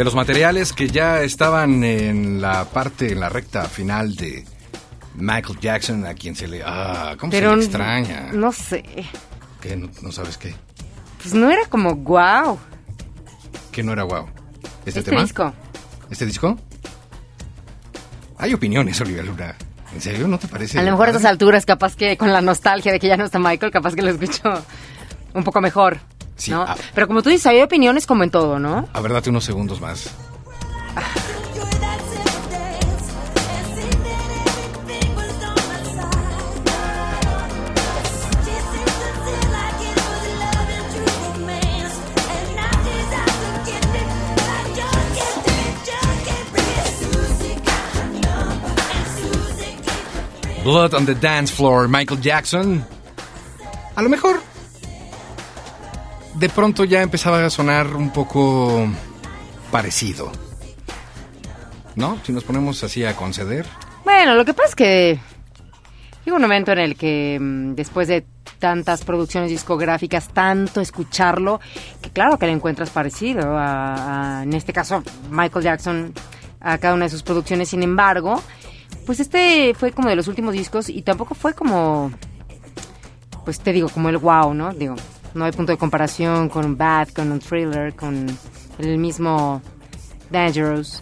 Los 0.08 0.14
materiales 0.14 0.72
que 0.72 0.88
ya 0.88 1.20
estaban 1.20 1.84
en 1.84 2.40
la 2.40 2.64
parte, 2.64 3.12
en 3.12 3.20
la 3.20 3.28
recta 3.28 3.64
final 3.64 4.14
de 4.14 4.42
Michael 5.16 5.60
Jackson, 5.60 6.06
a 6.06 6.14
quien 6.14 6.34
se 6.34 6.48
le... 6.48 6.62
Ah, 6.64 7.14
¿cómo 7.20 7.30
se 7.30 7.42
le 7.42 7.52
extraña? 7.52 8.30
No 8.32 8.50
sé. 8.50 8.82
¿Qué? 9.60 9.76
¿No, 9.76 9.90
no 10.00 10.10
sabes 10.10 10.38
qué? 10.38 10.54
Pues 11.20 11.34
no 11.34 11.50
era 11.50 11.66
como 11.66 11.94
wow. 11.94 12.58
¿Qué 13.70 13.82
no 13.82 13.92
era 13.92 14.04
guau? 14.04 14.28
¿Este, 14.86 15.00
Este 15.00 15.10
tema? 15.10 15.20
disco. 15.20 15.52
¿Este 16.08 16.24
disco? 16.24 16.58
Hay 18.38 18.54
opiniones, 18.54 18.98
Olivia 19.02 19.24
Luna. 19.24 19.56
¿En 19.92 20.00
serio? 20.00 20.26
¿No 20.26 20.38
te 20.38 20.48
parece? 20.48 20.78
A 20.78 20.82
lo 20.84 20.92
mejor 20.92 21.08
a 21.08 21.10
estas 21.10 21.26
alturas, 21.26 21.66
capaz 21.66 21.96
que 21.96 22.16
con 22.16 22.32
la 22.32 22.40
nostalgia 22.40 22.92
de 22.92 22.98
que 22.98 23.08
ya 23.08 23.18
no 23.18 23.26
está 23.26 23.38
Michael, 23.38 23.70
capaz 23.70 23.94
que 23.94 24.00
lo 24.00 24.08
escucho 24.12 24.64
un 25.34 25.44
poco 25.44 25.60
mejor. 25.60 25.98
Sí, 26.38 26.50
¿no? 26.52 26.62
ah. 26.62 26.76
Pero 26.94 27.06
como 27.06 27.22
tú 27.22 27.28
dices, 27.28 27.46
hay 27.46 27.60
opiniones 27.60 28.06
como 28.06 28.24
en 28.24 28.30
todo, 28.30 28.58
¿no? 28.58 28.88
A 28.92 29.00
ver, 29.00 29.12
date 29.12 29.28
unos 29.28 29.44
segundos 29.44 29.80
más. 29.80 30.10
Blood 50.64 50.92
on 50.92 51.06
the 51.06 51.14
Dance 51.14 51.50
Floor, 51.50 51.88
Michael 51.88 52.20
Jackson. 52.20 52.84
A 53.96 54.02
lo 54.02 54.10
mejor 54.10 54.42
de 56.38 56.48
pronto 56.48 56.84
ya 56.84 57.02
empezaba 57.02 57.44
a 57.44 57.50
sonar 57.50 57.94
un 57.96 58.10
poco 58.10 58.86
parecido. 59.70 60.30
¿No? 61.96 62.18
Si 62.24 62.32
nos 62.32 62.44
ponemos 62.44 62.82
así 62.84 63.04
a 63.04 63.16
conceder. 63.16 63.66
Bueno, 64.04 64.34
lo 64.34 64.44
que 64.44 64.54
pasa 64.54 64.68
es 64.68 64.74
que 64.76 65.18
llega 66.24 66.36
un 66.36 66.42
momento 66.42 66.70
en 66.72 66.78
el 66.78 66.96
que 66.96 67.38
mm, 67.40 67.74
después 67.74 68.06
de 68.06 68.24
tantas 68.60 69.04
producciones 69.04 69.50
discográficas, 69.50 70.28
tanto 70.28 70.80
escucharlo, 70.80 71.60
que 72.00 72.10
claro 72.10 72.38
que 72.38 72.46
le 72.46 72.52
encuentras 72.52 72.90
parecido 72.90 73.56
a, 73.56 74.38
a, 74.38 74.42
en 74.44 74.52
este 74.52 74.72
caso, 74.72 75.02
Michael 75.30 75.64
Jackson 75.64 76.12
a 76.60 76.78
cada 76.78 76.94
una 76.94 77.06
de 77.06 77.10
sus 77.10 77.22
producciones. 77.22 77.68
Sin 77.68 77.82
embargo, 77.82 78.40
pues 79.04 79.18
este 79.20 79.74
fue 79.74 79.90
como 79.92 80.08
de 80.08 80.16
los 80.16 80.28
últimos 80.28 80.54
discos 80.54 80.88
y 80.88 81.02
tampoco 81.02 81.34
fue 81.34 81.54
como, 81.54 82.12
pues 83.44 83.60
te 83.60 83.72
digo, 83.72 83.88
como 83.88 84.08
el 84.08 84.18
wow, 84.18 84.54
¿no? 84.54 84.72
Digo, 84.72 84.94
no 85.34 85.44
hay 85.44 85.52
punto 85.52 85.72
de 85.72 85.78
comparación 85.78 86.48
con 86.48 86.64
un 86.64 86.76
Bad, 86.76 87.08
con 87.10 87.30
un 87.32 87.38
Thriller, 87.40 87.94
con 87.94 88.26
el 88.78 88.98
mismo 88.98 89.60
Dangerous. 90.30 91.00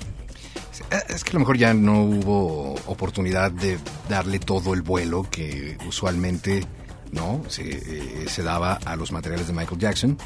Eh, 0.90 0.98
Es 1.08 1.24
que 1.24 1.30
a 1.30 1.34
lo 1.34 1.40
mejor 1.40 1.56
ya 1.56 1.72
no 1.74 2.02
hubo 2.02 2.74
oportunidad 2.86 3.50
de 3.50 3.78
darle 4.08 4.38
todo 4.38 4.74
el 4.74 4.82
vuelo 4.82 5.26
que 5.30 5.76
usualmente 5.86 6.64
no 7.12 7.42
se, 7.48 7.62
eh, 7.70 8.26
se 8.28 8.42
daba 8.42 8.74
a 8.84 8.96
los 8.96 9.10
materiales 9.12 9.46
de 9.46 9.52
Michael 9.52 9.78
Jackson. 9.80 10.18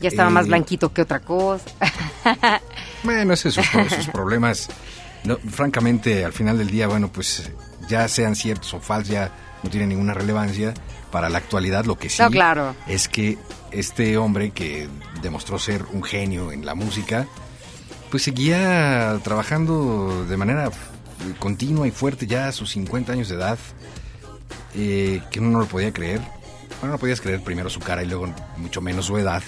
Ya 0.00 0.08
estaba 0.08 0.28
Eh, 0.30 0.32
más 0.32 0.46
blanquito 0.46 0.92
que 0.92 1.02
otra 1.02 1.20
cosa. 1.20 1.64
Bueno, 3.04 3.32
ese 3.32 3.48
es 3.50 3.54
sus, 3.54 3.64
sus 3.66 4.08
problemas. 4.08 4.68
No, 5.24 5.36
francamente, 5.38 6.24
al 6.24 6.32
final 6.32 6.58
del 6.58 6.68
día, 6.68 6.88
bueno, 6.88 7.08
pues 7.12 7.48
ya 7.88 8.08
sean 8.08 8.34
ciertos 8.34 8.74
o 8.74 8.80
falsos, 8.80 9.08
ya 9.12 9.30
no 9.62 9.70
tiene 9.70 9.86
ninguna 9.86 10.14
relevancia 10.14 10.74
para 11.10 11.28
la 11.28 11.38
actualidad. 11.38 11.84
Lo 11.84 11.96
que 11.98 12.08
sí 12.08 12.22
No, 12.22 12.30
claro. 12.30 12.74
es 12.86 13.08
que 13.08 13.38
este 13.70 14.16
hombre 14.16 14.50
que 14.50 14.88
demostró 15.22 15.58
ser 15.58 15.84
un 15.92 16.02
genio 16.02 16.52
en 16.52 16.64
la 16.64 16.74
música, 16.74 17.26
pues 18.10 18.22
seguía 18.22 19.18
trabajando 19.22 20.24
de 20.26 20.36
manera 20.36 20.70
continua 21.38 21.86
y 21.86 21.90
fuerte 21.90 22.26
ya 22.26 22.48
a 22.48 22.52
sus 22.52 22.70
50 22.70 23.12
años 23.12 23.28
de 23.28 23.36
edad, 23.36 23.58
eh, 24.74 25.20
que 25.30 25.40
uno 25.40 25.50
no 25.50 25.58
lo 25.60 25.66
podía 25.66 25.92
creer. 25.92 26.20
Bueno, 26.80 26.92
no 26.94 26.98
podías 26.98 27.20
creer 27.20 27.42
primero 27.42 27.68
su 27.70 27.80
cara 27.80 28.02
y 28.02 28.06
luego 28.06 28.32
mucho 28.56 28.80
menos 28.80 29.06
su 29.06 29.18
edad. 29.18 29.42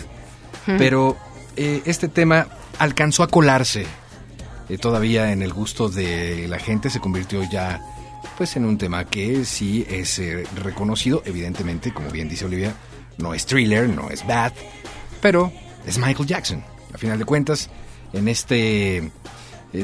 Pero 0.78 1.16
eh, 1.56 1.82
este 1.84 2.08
tema 2.08 2.46
alcanzó 2.78 3.22
a 3.22 3.28
colarse 3.28 3.86
eh, 4.68 4.78
todavía 4.78 5.32
en 5.32 5.42
el 5.42 5.52
gusto 5.52 5.88
de 5.88 6.46
la 6.48 6.58
gente, 6.58 6.90
se 6.90 7.00
convirtió 7.00 7.42
ya 7.50 7.80
pues 8.40 8.56
en 8.56 8.64
un 8.64 8.78
tema 8.78 9.04
que 9.04 9.44
sí 9.44 9.84
es 9.86 10.18
eh, 10.18 10.44
reconocido, 10.64 11.22
evidentemente, 11.26 11.92
como 11.92 12.08
bien 12.08 12.26
dice 12.26 12.46
Olivia, 12.46 12.72
no 13.18 13.34
es 13.34 13.44
thriller, 13.44 13.86
no 13.86 14.08
es 14.08 14.26
bad, 14.26 14.54
pero 15.20 15.52
es 15.84 15.98
Michael 15.98 16.26
Jackson. 16.26 16.64
A 16.94 16.96
final 16.96 17.18
de 17.18 17.26
cuentas, 17.26 17.68
en 18.14 18.28
este 18.28 18.96
eh, 18.96 19.10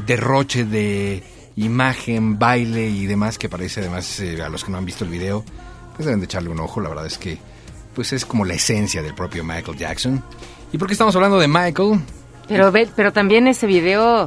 derroche 0.07 0.65
de 0.65 1.23
imagen, 1.57 2.39
baile 2.39 2.89
y 2.89 3.05
demás 3.05 3.37
que 3.37 3.51
parece 3.51 3.81
además 3.81 4.21
eh, 4.21 4.41
a 4.41 4.49
los 4.49 4.65
que 4.65 4.73
no 4.73 4.79
han 4.79 4.87
visto 4.87 5.05
el 5.05 5.11
video, 5.11 5.45
pues 5.95 6.07
deben 6.07 6.21
de 6.21 6.25
echarle 6.25 6.49
un 6.49 6.61
ojo, 6.61 6.81
la 6.81 6.89
verdad 6.89 7.05
es 7.05 7.19
que 7.19 7.37
pues 7.95 8.15
es 8.15 8.25
como 8.25 8.47
la 8.47 8.55
esencia 8.55 9.03
del 9.03 9.15
propio 9.15 9.45
Michael 9.45 9.77
Jackson. 9.77 10.25
¿Y 10.73 10.79
por 10.79 10.89
qué 10.89 10.95
estamos 10.95 11.15
hablando 11.15 11.39
de 11.39 11.47
Michael? 11.47 12.01
Pero 12.49 12.73
ve, 12.73 12.89
pero 12.97 13.13
también 13.13 13.49
ese 13.49 13.67
video 13.67 14.27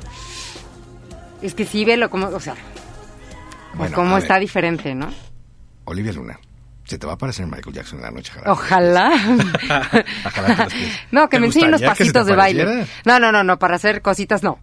es 1.41 1.55
que 1.55 1.65
sí 1.65 1.83
velo 1.83 2.12
como, 2.12 2.27
o 2.27 2.39
sea, 2.39 2.55
Bueno, 3.73 3.95
cómo 3.95 4.15
a 4.15 4.19
está 4.19 4.33
ver, 4.35 4.41
diferente, 4.41 4.93
¿no? 4.95 5.09
Olivia 5.85 6.11
Luna, 6.13 6.39
se 6.83 6.97
te 6.97 7.07
va 7.07 7.13
a 7.13 7.17
parecer 7.17 7.45
Michael 7.45 7.73
Jackson 7.75 7.99
en 7.99 8.05
la 8.05 8.11
noche, 8.11 8.31
Jarabe. 8.31 8.51
Ojalá. 8.51 9.11
No, 11.11 11.29
que 11.29 11.38
¿Te 11.38 11.41
me 11.41 11.47
enseñe 11.47 11.67
unos 11.67 11.81
pasitos 11.81 12.25
de 12.25 12.35
baile. 12.35 12.85
No, 13.05 13.19
no, 13.19 13.31
no, 13.31 13.43
no, 13.43 13.57
para 13.59 13.75
hacer 13.75 14.01
cositas 14.01 14.43
no. 14.43 14.59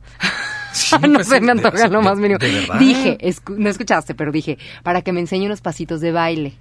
Sí, 0.72 0.94
no 1.02 1.14
pues, 1.14 1.28
se 1.28 1.40
me 1.40 1.52
antoja 1.52 1.88
lo 1.88 2.02
más 2.02 2.18
mínimo. 2.18 2.38
Dije, 2.78 3.18
escu- 3.20 3.56
no 3.56 3.68
escuchaste, 3.70 4.14
pero 4.14 4.30
dije, 4.32 4.58
para 4.82 5.02
que 5.02 5.12
me 5.12 5.20
enseñe 5.20 5.46
unos 5.46 5.60
pasitos 5.60 6.00
de 6.00 6.12
baile. 6.12 6.54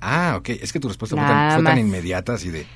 Ah, 0.00 0.34
ok. 0.38 0.50
Es 0.50 0.72
que 0.72 0.80
tu 0.80 0.88
respuesta 0.88 1.16
fue 1.16 1.24
tan, 1.24 1.54
fue 1.54 1.64
tan 1.64 1.78
inmediata, 1.78 2.34
así 2.34 2.50
de, 2.50 2.66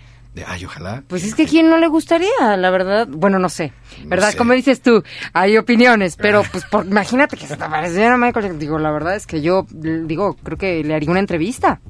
ay, 0.46 0.64
ojalá. 0.64 1.02
Pues 1.08 1.24
es 1.24 1.34
que 1.34 1.42
a 1.44 1.46
quién 1.46 1.68
no 1.68 1.78
le 1.78 1.88
gustaría, 1.88 2.56
la 2.56 2.70
verdad. 2.70 3.06
Bueno, 3.10 3.38
no 3.38 3.48
sé. 3.48 3.72
No 4.02 4.10
¿Verdad? 4.10 4.30
sé. 4.32 4.36
Como 4.38 4.52
dices 4.52 4.80
tú, 4.80 5.02
hay 5.32 5.56
opiniones, 5.56 6.16
pero 6.16 6.42
pues 6.52 6.64
por- 6.64 6.86
imagínate 6.86 7.36
que 7.36 7.46
se 7.46 7.56
te 7.56 7.64
pareciera 7.68 8.14
a 8.14 8.18
Michael. 8.18 8.58
Digo, 8.58 8.78
la 8.78 8.90
verdad 8.90 9.16
es 9.16 9.26
que 9.26 9.42
yo, 9.42 9.66
digo, 9.70 10.36
creo 10.36 10.56
que 10.58 10.84
le 10.84 10.94
haría 10.94 11.10
una 11.10 11.20
entrevista. 11.20 11.80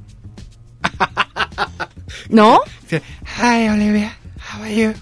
¿No? 2.31 2.61
Sí. 2.89 2.99
Hi, 3.43 3.69
Olivia. 3.69 4.17
How 4.55 4.63
are 4.63 4.75
you? 4.77 4.93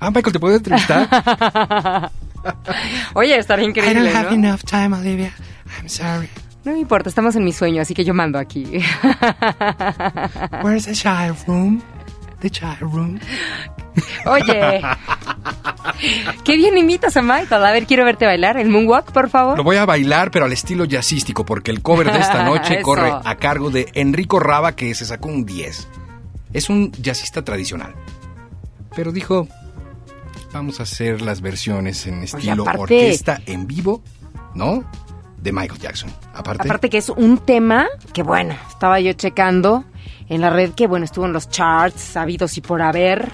Ah, 0.00 0.10
Michael, 0.10 0.32
¿te 0.32 0.40
puedo 0.40 0.56
entrevistar? 0.56 1.08
Oye, 3.14 3.38
estaría 3.38 3.66
increíble, 3.66 4.12
¿no? 4.12 4.30
enough 4.30 4.60
time, 4.64 4.96
Olivia. 4.96 5.32
I'm 5.78 5.88
sorry. 5.88 6.28
No 6.64 6.72
me 6.72 6.78
importa, 6.78 7.08
estamos 7.10 7.36
en 7.36 7.44
mi 7.44 7.52
sueño, 7.52 7.82
así 7.82 7.92
que 7.94 8.04
yo 8.04 8.14
mando 8.14 8.38
aquí. 8.38 8.64
Where's 10.62 10.84
the 10.86 10.92
child 10.94 11.36
room? 11.46 11.82
The 12.44 12.50
child 12.50 12.80
room. 12.82 13.18
Oye, 14.26 14.82
qué 16.44 16.56
bien 16.56 16.76
imitas 16.76 17.16
a 17.16 17.22
Michael. 17.22 17.64
A 17.64 17.72
ver, 17.72 17.86
quiero 17.86 18.04
verte 18.04 18.26
bailar. 18.26 18.58
El 18.58 18.68
moonwalk, 18.68 19.12
por 19.12 19.30
favor. 19.30 19.56
Lo 19.56 19.64
voy 19.64 19.76
a 19.76 19.86
bailar, 19.86 20.30
pero 20.30 20.44
al 20.44 20.52
estilo 20.52 20.84
jazzístico, 20.84 21.46
porque 21.46 21.70
el 21.70 21.80
cover 21.80 22.12
de 22.12 22.18
esta 22.18 22.44
noche 22.44 22.82
corre 22.82 23.10
a 23.24 23.36
cargo 23.36 23.70
de 23.70 23.88
Enrico 23.94 24.40
Raba, 24.40 24.76
que 24.76 24.94
se 24.94 25.06
sacó 25.06 25.30
un 25.30 25.46
10. 25.46 25.88
Es 26.52 26.68
un 26.68 26.92
jazzista 26.92 27.42
tradicional. 27.42 27.94
Pero 28.94 29.10
dijo, 29.10 29.48
vamos 30.52 30.80
a 30.80 30.82
hacer 30.82 31.22
las 31.22 31.40
versiones 31.40 32.06
en 32.06 32.24
estilo 32.24 32.64
aparte- 32.64 32.78
orquesta 32.82 33.40
en 33.46 33.66
vivo, 33.66 34.02
¿no? 34.54 34.84
De 35.38 35.50
Michael 35.50 35.80
Jackson. 35.80 36.12
Aparte, 36.34 36.68
Aparte 36.68 36.90
que 36.90 36.98
es 36.98 37.08
un 37.08 37.38
tema 37.38 37.86
que, 38.12 38.22
bueno, 38.22 38.54
estaba 38.68 39.00
yo 39.00 39.14
checando 39.14 39.86
en 40.28 40.40
la 40.40 40.50
red 40.50 40.72
que, 40.72 40.86
bueno, 40.86 41.04
estuvo 41.04 41.26
en 41.26 41.32
los 41.32 41.48
charts, 41.48 42.00
sabidos 42.00 42.56
y 42.56 42.60
por 42.60 42.80
haber, 42.82 43.28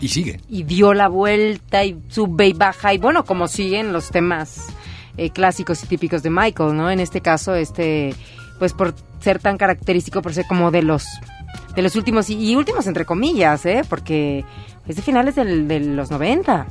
y 0.00 0.08
sigue. 0.08 0.40
y 0.48 0.62
dio 0.64 0.94
la 0.94 1.08
vuelta 1.08 1.84
y 1.84 2.00
sube 2.08 2.48
y 2.48 2.52
baja, 2.52 2.94
y 2.94 2.98
bueno, 2.98 3.24
como 3.24 3.48
siguen 3.48 3.92
los 3.92 4.10
temas 4.10 4.66
eh, 5.16 5.30
clásicos 5.30 5.82
y 5.82 5.86
típicos 5.86 6.22
de 6.22 6.30
Michael, 6.30 6.76
¿no? 6.76 6.90
En 6.90 7.00
este 7.00 7.20
caso, 7.20 7.54
este, 7.54 8.14
pues 8.58 8.72
por 8.72 8.94
ser 9.20 9.38
tan 9.40 9.56
característico, 9.58 10.22
por 10.22 10.32
ser 10.34 10.46
como 10.46 10.70
de 10.70 10.82
los 10.82 11.04
de 11.74 11.82
los 11.82 11.96
últimos, 11.96 12.28
y, 12.30 12.34
y 12.52 12.56
últimos 12.56 12.86
entre 12.86 13.04
comillas, 13.04 13.64
¿eh? 13.66 13.82
Porque 13.88 14.44
es 14.86 14.96
de 14.96 15.02
finales 15.02 15.34
del- 15.34 15.66
de 15.66 15.80
los 15.80 16.10
90. 16.10 16.66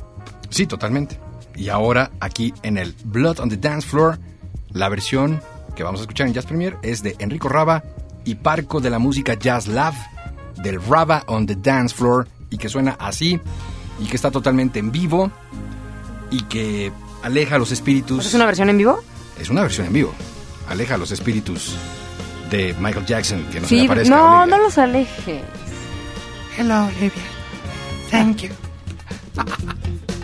Sí, 0.50 0.66
totalmente. 0.66 1.18
Y 1.56 1.68
ahora 1.70 2.10
aquí 2.20 2.54
en 2.62 2.78
el 2.78 2.94
Blood 3.04 3.40
on 3.40 3.48
the 3.48 3.56
Dance 3.56 3.86
Floor, 3.88 4.18
la 4.72 4.88
versión 4.88 5.40
que 5.74 5.82
vamos 5.82 6.00
a 6.00 6.02
escuchar 6.04 6.26
en 6.28 6.34
Jazz 6.34 6.46
Premier 6.46 6.76
es 6.82 7.02
de 7.02 7.16
Enrico 7.18 7.48
Raba 7.48 7.82
y 8.28 8.34
Parco 8.34 8.78
de 8.80 8.90
la 8.90 8.98
música 8.98 9.34
Jazz 9.34 9.66
Love 9.68 9.96
del 10.62 10.82
Raba 10.82 11.24
on 11.28 11.46
the 11.46 11.56
Dance 11.56 11.94
Floor 11.94 12.28
y 12.50 12.58
que 12.58 12.68
suena 12.68 12.94
así 13.00 13.40
y 13.98 14.04
que 14.04 14.16
está 14.16 14.30
totalmente 14.30 14.78
en 14.78 14.92
vivo 14.92 15.30
y 16.30 16.42
que 16.42 16.92
aleja 17.22 17.54
a 17.54 17.58
los 17.58 17.72
espíritus. 17.72 18.26
¿Es 18.26 18.34
una 18.34 18.44
versión 18.44 18.68
en 18.68 18.76
vivo? 18.76 19.00
Es 19.40 19.48
una 19.48 19.62
versión 19.62 19.86
en 19.86 19.94
vivo. 19.94 20.12
Aleja 20.68 20.96
a 20.96 20.98
los 20.98 21.10
espíritus 21.10 21.74
de 22.50 22.74
Michael 22.78 23.06
Jackson 23.06 23.44
que 23.50 23.60
no 23.60 23.66
se 23.66 23.74
sí, 23.74 23.80
le 23.80 23.86
aparezca. 23.86 24.14
no, 24.14 24.42
Olivia. 24.42 24.56
no 24.58 24.62
los 24.62 24.76
alejes. 24.76 25.42
Hello, 26.58 26.84
Olivia. 26.84 27.12
Thank 28.10 28.42
you. 28.42 28.50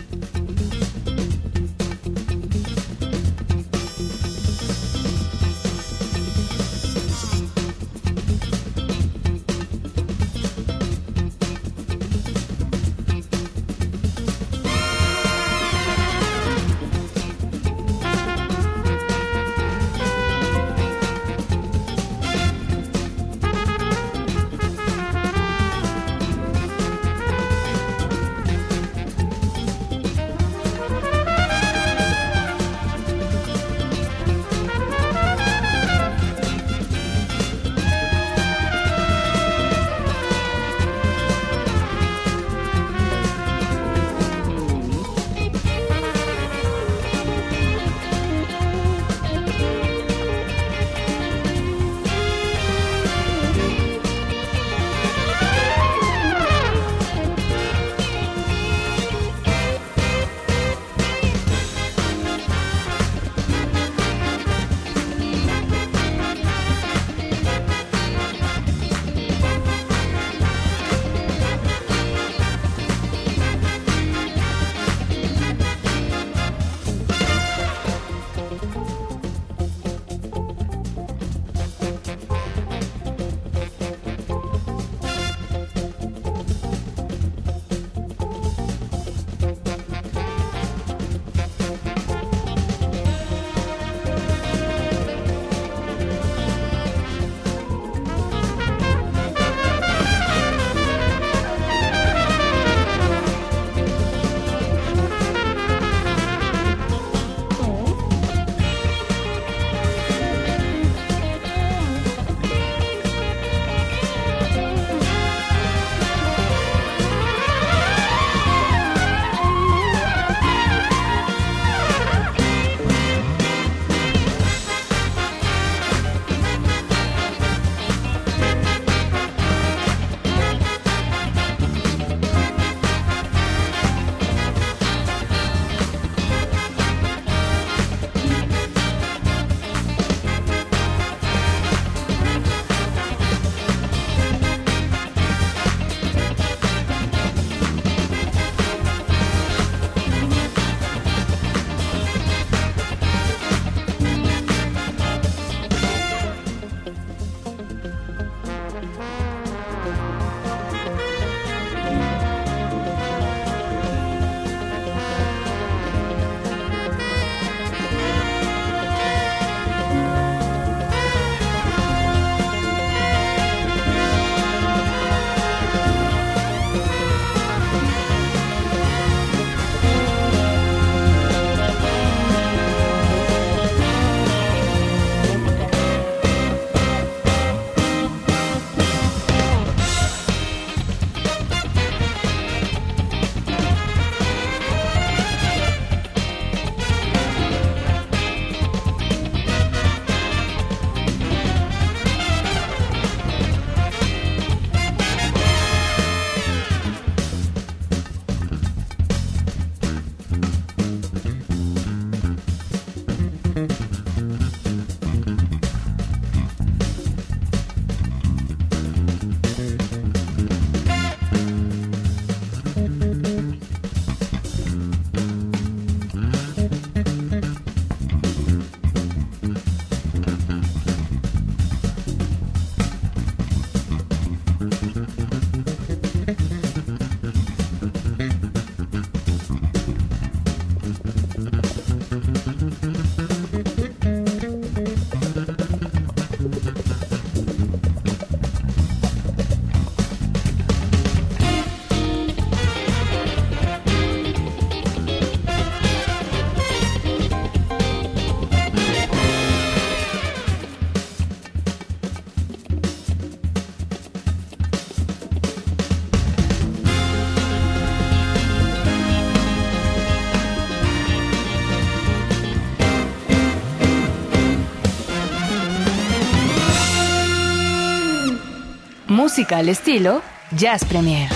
Música 279.35 279.57
al 279.57 279.67
estilo 279.67 280.21
Jazz 280.55 280.85
Premier. 280.85 281.29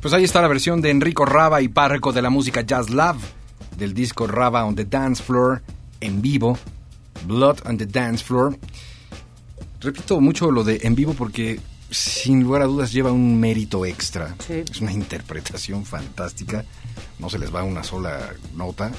Pues 0.00 0.14
ahí 0.14 0.22
está 0.22 0.40
la 0.40 0.46
versión 0.46 0.80
de 0.80 0.90
Enrico 0.90 1.24
Raba 1.24 1.60
y 1.60 1.66
Párroco 1.66 2.12
de 2.12 2.22
la 2.22 2.30
música 2.30 2.60
Jazz 2.60 2.90
Love, 2.90 3.20
del 3.76 3.94
disco 3.94 4.28
Raba 4.28 4.64
on 4.64 4.76
the 4.76 4.84
Dance 4.84 5.20
Floor, 5.24 5.60
en 6.00 6.22
vivo, 6.22 6.56
Blood 7.26 7.66
on 7.66 7.78
the 7.78 7.86
Dance 7.86 8.22
Floor. 8.22 8.56
Repito 9.80 10.20
mucho 10.20 10.52
lo 10.52 10.62
de 10.62 10.78
en 10.84 10.94
vivo 10.94 11.12
porque 11.12 11.58
sin 11.90 12.44
lugar 12.44 12.62
a 12.62 12.66
dudas 12.66 12.92
lleva 12.92 13.10
un 13.10 13.40
mérito 13.40 13.84
extra. 13.84 14.36
Sí. 14.46 14.62
Es 14.70 14.80
una 14.80 14.92
interpretación 15.02 15.84
fantástica, 15.84 16.64
no 17.18 17.28
se 17.28 17.40
les 17.40 17.52
va 17.52 17.64
una 17.64 17.82
sola 17.82 18.34
nota 18.54 18.92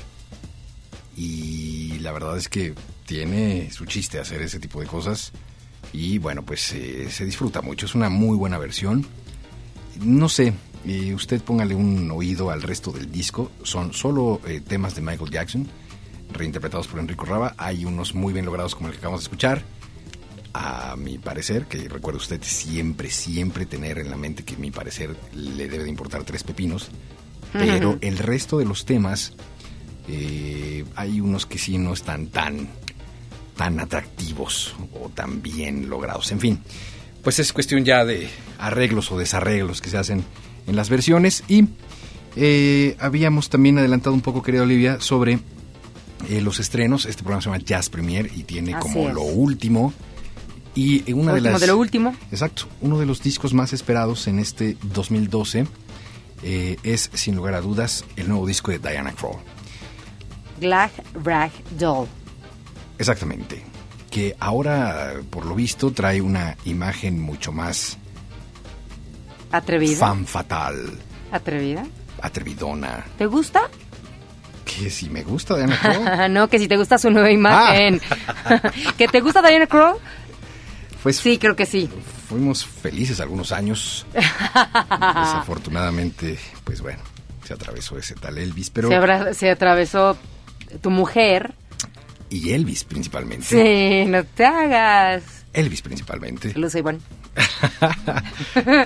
y 1.15 1.99
la 1.99 2.11
verdad 2.11 2.37
es 2.37 2.49
que 2.49 2.73
tiene 3.05 3.71
su 3.71 3.85
chiste 3.85 4.19
hacer 4.19 4.41
ese 4.41 4.59
tipo 4.59 4.79
de 4.81 4.87
cosas 4.87 5.31
y 5.93 6.17
bueno, 6.17 6.43
pues 6.43 6.73
eh, 6.73 7.07
se 7.09 7.23
disfruta 7.23 7.61
mucho, 7.61 7.85
es 7.85 7.95
una 7.95 8.09
muy 8.09 8.35
buena 8.35 8.57
versión. 8.57 9.05
No 10.01 10.27
sé, 10.27 10.53
eh, 10.85 11.13
usted 11.13 11.41
póngale 11.41 11.75
un 11.75 12.09
oído 12.09 12.49
al 12.49 12.63
resto 12.63 12.91
del 12.91 13.11
disco. 13.11 13.51
Son 13.61 13.93
solo 13.93 14.41
eh, 14.47 14.59
temas 14.65 14.95
de 14.95 15.01
Michael 15.01 15.29
Jackson, 15.29 15.67
reinterpretados 16.31 16.87
por 16.87 16.99
Enrico 16.99 17.25
Raba. 17.25 17.53
Hay 17.57 17.85
unos 17.85 18.15
muy 18.15 18.33
bien 18.33 18.45
logrados 18.45 18.73
como 18.75 18.87
el 18.87 18.93
que 18.93 18.99
acabamos 18.99 19.21
de 19.21 19.25
escuchar. 19.25 19.63
A 20.55 20.95
mi 20.97 21.17
parecer, 21.17 21.65
que 21.65 21.89
recuerde 21.89 22.17
usted 22.17 22.41
siempre, 22.43 23.09
siempre 23.09 23.65
tener 23.65 23.97
en 23.97 24.11
la 24.11 24.17
mente 24.17 24.43
que 24.43 24.55
mi 24.55 24.69
parecer 24.69 25.15
le 25.33 25.67
debe 25.67 25.83
de 25.83 25.89
importar 25.89 26.23
tres 26.23 26.43
pepinos. 26.43 26.89
Pero 27.51 27.99
el 28.01 28.17
resto 28.17 28.57
de 28.57 28.65
los 28.65 28.85
temas, 28.85 29.33
eh, 30.07 30.83
hay 30.95 31.19
unos 31.21 31.45
que 31.45 31.57
sí 31.57 31.77
no 31.77 31.93
están 31.93 32.27
tan, 32.27 32.67
tan 33.57 33.79
atractivos 33.79 34.75
o 35.01 35.09
tan 35.09 35.41
bien 35.41 35.89
logrados. 35.89 36.31
En 36.31 36.39
fin, 36.39 36.59
pues 37.23 37.39
es 37.39 37.53
cuestión 37.53 37.85
ya 37.85 38.05
de 38.05 38.27
arreglos 38.59 39.11
o 39.11 39.17
desarreglos 39.17 39.81
que 39.81 39.89
se 39.89 39.97
hacen 39.97 40.23
en 40.67 40.75
las 40.75 40.89
versiones. 40.89 41.43
Y 41.47 41.65
eh, 42.35 42.95
habíamos 42.99 43.49
también 43.49 43.77
adelantado 43.77 44.13
un 44.13 44.21
poco, 44.21 44.41
querida 44.43 44.63
Olivia, 44.63 44.99
sobre 44.99 45.39
eh, 46.29 46.41
los 46.41 46.59
estrenos. 46.59 47.05
Este 47.05 47.23
programa 47.23 47.41
se 47.41 47.49
llama 47.49 47.63
Jazz 47.63 47.89
Premier 47.89 48.29
y 48.35 48.43
tiene 48.43 48.73
Así 48.73 48.81
como 48.81 49.07
es. 49.09 49.13
lo 49.13 49.23
último. 49.23 49.93
Y 50.75 51.11
una 51.13 51.33
Lo 51.33 51.35
de 51.35 51.39
último 51.41 51.51
las. 51.51 51.61
de 51.61 51.67
lo 51.67 51.77
último. 51.77 52.15
Exacto. 52.31 52.63
Uno 52.81 52.97
de 52.97 53.05
los 53.05 53.21
discos 53.21 53.53
más 53.53 53.73
esperados 53.73 54.25
en 54.27 54.39
este 54.39 54.75
2012 54.81 55.67
eh, 56.41 56.77
es, 56.81 57.11
sin 57.13 57.35
lugar 57.35 57.53
a 57.53 57.61
dudas, 57.61 58.03
el 58.15 58.27
nuevo 58.27 58.47
disco 58.47 58.71
de 58.71 58.79
Diana 58.79 59.11
Krall. 59.13 59.37
Glad 60.63 60.89
Rag 61.23 61.51
Doll. 61.77 62.07
Exactamente. 62.97 63.63
Que 64.09 64.35
ahora, 64.39 65.13
por 65.29 65.45
lo 65.45 65.53
visto, 65.55 65.91
trae 65.91 66.21
una 66.21 66.55
imagen 66.65 67.19
mucho 67.19 67.51
más 67.51 67.97
Atrevida. 69.51 69.97
fan 69.97 70.25
fatal, 70.25 70.97
Atrevida. 71.31 71.85
atrevidona. 72.21 73.03
¿Te 73.17 73.25
gusta? 73.25 73.61
Que 74.63 74.89
si 74.89 75.09
me 75.09 75.23
gusta 75.23 75.57
Diana 75.57 75.77
Krall. 75.79 76.33
no, 76.33 76.47
que 76.47 76.57
si 76.59 76.67
te 76.69 76.77
gusta 76.77 76.97
su 76.97 77.09
nueva 77.11 77.29
imagen. 77.31 77.99
¿Que 78.97 79.07
te 79.07 79.19
gusta 79.19 79.41
Diana 79.41 79.67
Crow? 79.67 79.99
Pues 81.03 81.17
Sí, 81.17 81.37
creo 81.37 81.55
que 81.55 81.65
sí. 81.65 81.89
fuimos 82.29 82.65
felices 82.65 83.19
algunos 83.19 83.51
años. 83.51 84.05
Desafortunadamente, 84.13 86.39
pues 86.63 86.79
bueno, 86.81 86.99
se 87.43 87.53
atravesó 87.53 87.97
ese 87.97 88.15
tal 88.15 88.37
Elvis, 88.37 88.69
pero 88.69 88.87
Se, 88.87 88.95
abra- 88.95 89.33
se 89.33 89.51
atravesó 89.51 90.15
tu 90.81 90.89
mujer. 90.89 91.53
y 92.29 92.51
Elvis 92.51 92.83
principalmente. 92.83 93.45
Sí, 93.45 94.09
no 94.09 94.23
te 94.23 94.45
hagas. 94.45 95.23
Elvis 95.53 95.81
principalmente. 95.81 96.53
Lo 96.55 96.69
sé, 96.69 96.81
bueno. 96.81 96.99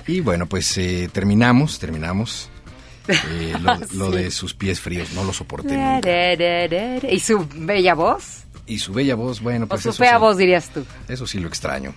y 0.08 0.20
bueno, 0.22 0.48
pues 0.48 0.78
eh, 0.78 1.10
terminamos, 1.12 1.80
terminamos. 1.80 2.50
Eh, 3.08 3.54
lo, 3.62 3.78
lo 3.94 4.12
de 4.12 4.32
sus 4.32 4.54
pies 4.54 4.80
fríos, 4.82 5.14
no 5.14 5.24
lo 5.24 5.34
soporté. 5.34 5.76
¿Y 7.10 7.20
su 7.20 7.48
bella 7.56 7.94
voz? 7.96 8.44
Y 8.66 8.80
su 8.80 8.92
bella 8.94 9.16
voz, 9.16 9.42
bueno, 9.42 9.66
¿O 9.66 9.68
pues 9.70 9.82
su 9.84 9.90
eso 9.90 9.98
fea 10.00 10.16
sí, 10.16 10.20
voz, 10.20 10.38
dirías 10.38 10.70
tú? 10.70 10.86
eso 11.08 11.26
sí 11.26 11.40
lo 11.40 11.48
extraño. 11.48 11.94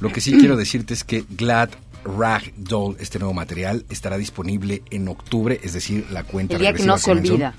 Lo 0.00 0.10
que 0.10 0.20
sí 0.22 0.32
quiero 0.38 0.56
decirte 0.56 0.94
es 0.94 1.04
que 1.04 1.24
Glad 1.28 1.70
Rag 2.04 2.52
Doll, 2.56 2.96
este 3.00 3.18
nuevo 3.18 3.34
material, 3.34 3.84
estará 3.90 4.16
disponible 4.16 4.82
en 4.90 5.08
octubre, 5.08 5.60
es 5.62 5.74
decir, 5.74 6.06
la 6.10 6.22
cuenta 6.24 6.54
El 6.54 6.60
día 6.60 6.72
que 6.72 6.84
no 6.84 6.96
se 6.96 7.10
comenzó. 7.10 7.52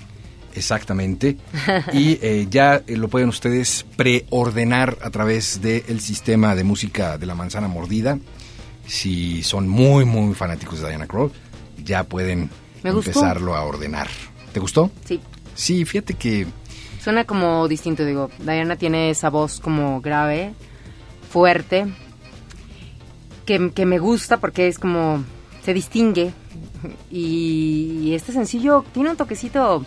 Exactamente. 0.54 1.36
Y 1.92 2.18
eh, 2.22 2.46
ya 2.50 2.82
eh, 2.86 2.96
lo 2.96 3.08
pueden 3.08 3.28
ustedes 3.28 3.84
preordenar 3.96 4.98
a 5.02 5.10
través 5.10 5.60
del 5.62 6.00
sistema 6.00 6.54
de 6.54 6.64
música 6.64 7.18
de 7.18 7.26
la 7.26 7.34
manzana 7.34 7.68
mordida. 7.68 8.18
Si 8.86 9.42
son 9.42 9.68
muy, 9.68 10.04
muy 10.04 10.34
fanáticos 10.34 10.80
de 10.80 10.88
Diana 10.88 11.06
Krall, 11.06 11.30
ya 11.84 12.04
pueden 12.04 12.50
Me 12.82 12.90
gustó. 12.92 13.10
empezarlo 13.10 13.54
a 13.54 13.62
ordenar. 13.64 14.08
¿Te 14.52 14.60
gustó? 14.60 14.90
Sí. 15.04 15.20
Sí, 15.54 15.84
fíjate 15.84 16.14
que 16.14 16.46
Suena 17.02 17.24
como 17.24 17.68
distinto, 17.68 18.04
digo. 18.04 18.30
Diana 18.38 18.76
tiene 18.76 19.10
esa 19.10 19.30
voz 19.30 19.60
como 19.60 20.00
grave, 20.00 20.52
fuerte, 21.30 21.86
que, 23.46 23.70
que 23.72 23.86
me 23.86 23.98
gusta 23.98 24.38
porque 24.38 24.68
es 24.68 24.78
como. 24.78 25.24
se 25.64 25.74
distingue. 25.74 26.32
Y 27.10 28.12
este 28.14 28.32
sencillo 28.32 28.84
tiene 28.92 29.10
un 29.10 29.16
toquecito. 29.16 29.84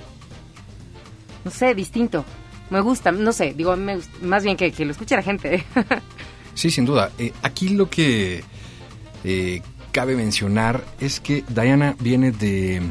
No 1.43 1.51
sé, 1.51 1.73
distinto. 1.75 2.23
Me 2.69 2.80
gusta, 2.82 3.12
no 3.12 3.34
sé, 3.34 3.54
digo, 3.54 3.75
me 3.75 3.97
gust- 3.97 4.19
más 4.21 4.43
bien 4.43 4.56
que, 4.56 4.71
que 4.71 4.86
lo 4.86 4.91
escuche 4.91 5.15
la 5.15 5.23
gente. 5.23 5.63
Sí, 6.54 6.69
sin 6.69 6.84
duda. 6.84 7.10
Eh, 7.17 7.32
aquí 7.43 7.69
lo 7.69 7.89
que 7.89 8.43
eh, 9.23 9.62
cabe 9.93 10.17
mencionar 10.17 10.84
es 10.99 11.21
que 11.21 11.45
Diana 11.47 11.95
viene 11.99 12.32
de, 12.34 12.82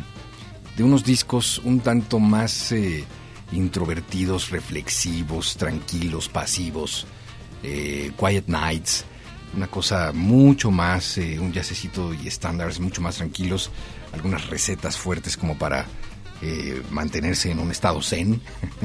de 0.79 0.83
unos 0.83 1.05
discos 1.05 1.59
un 1.63 1.81
tanto 1.81 2.19
más 2.19 2.73
eh, 2.73 3.05
introvertidos, 3.53 4.49
reflexivos, 4.51 5.57
tranquilos, 5.59 6.31
pasivos, 6.31 7.07
eh, 7.63 8.13
Quiet 8.19 8.47
Nights, 8.49 9.05
una 9.55 9.67
cosa 9.67 10.13
mucho 10.15 10.71
más, 10.71 11.19
un 11.19 11.53
jazzecito 11.53 12.15
y 12.15 12.29
estándares 12.29 12.81
mucho 12.81 13.03
más 13.03 13.17
tranquilos, 13.17 13.71
algunas 14.15 14.47
recetas 14.49 14.97
fuertes 14.97 15.37
como 15.37 15.59
para 15.59 15.87
eh, 16.43 16.83
mantenerse 16.91 17.51
en 17.51 17.59
un 17.59 17.71
estado 17.71 18.01
zen, 18.03 18.41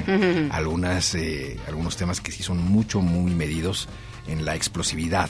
algunas, 0.52 1.16
eh, 1.16 1.58
algunos 1.68 1.96
temas 1.98 2.22
que 2.22 2.32
sí 2.32 2.44
son 2.44 2.58
mucho, 2.64 3.02
muy 3.02 3.34
medidos 3.34 3.88
en 4.28 4.46
la 4.46 4.56
explosividad 4.56 5.30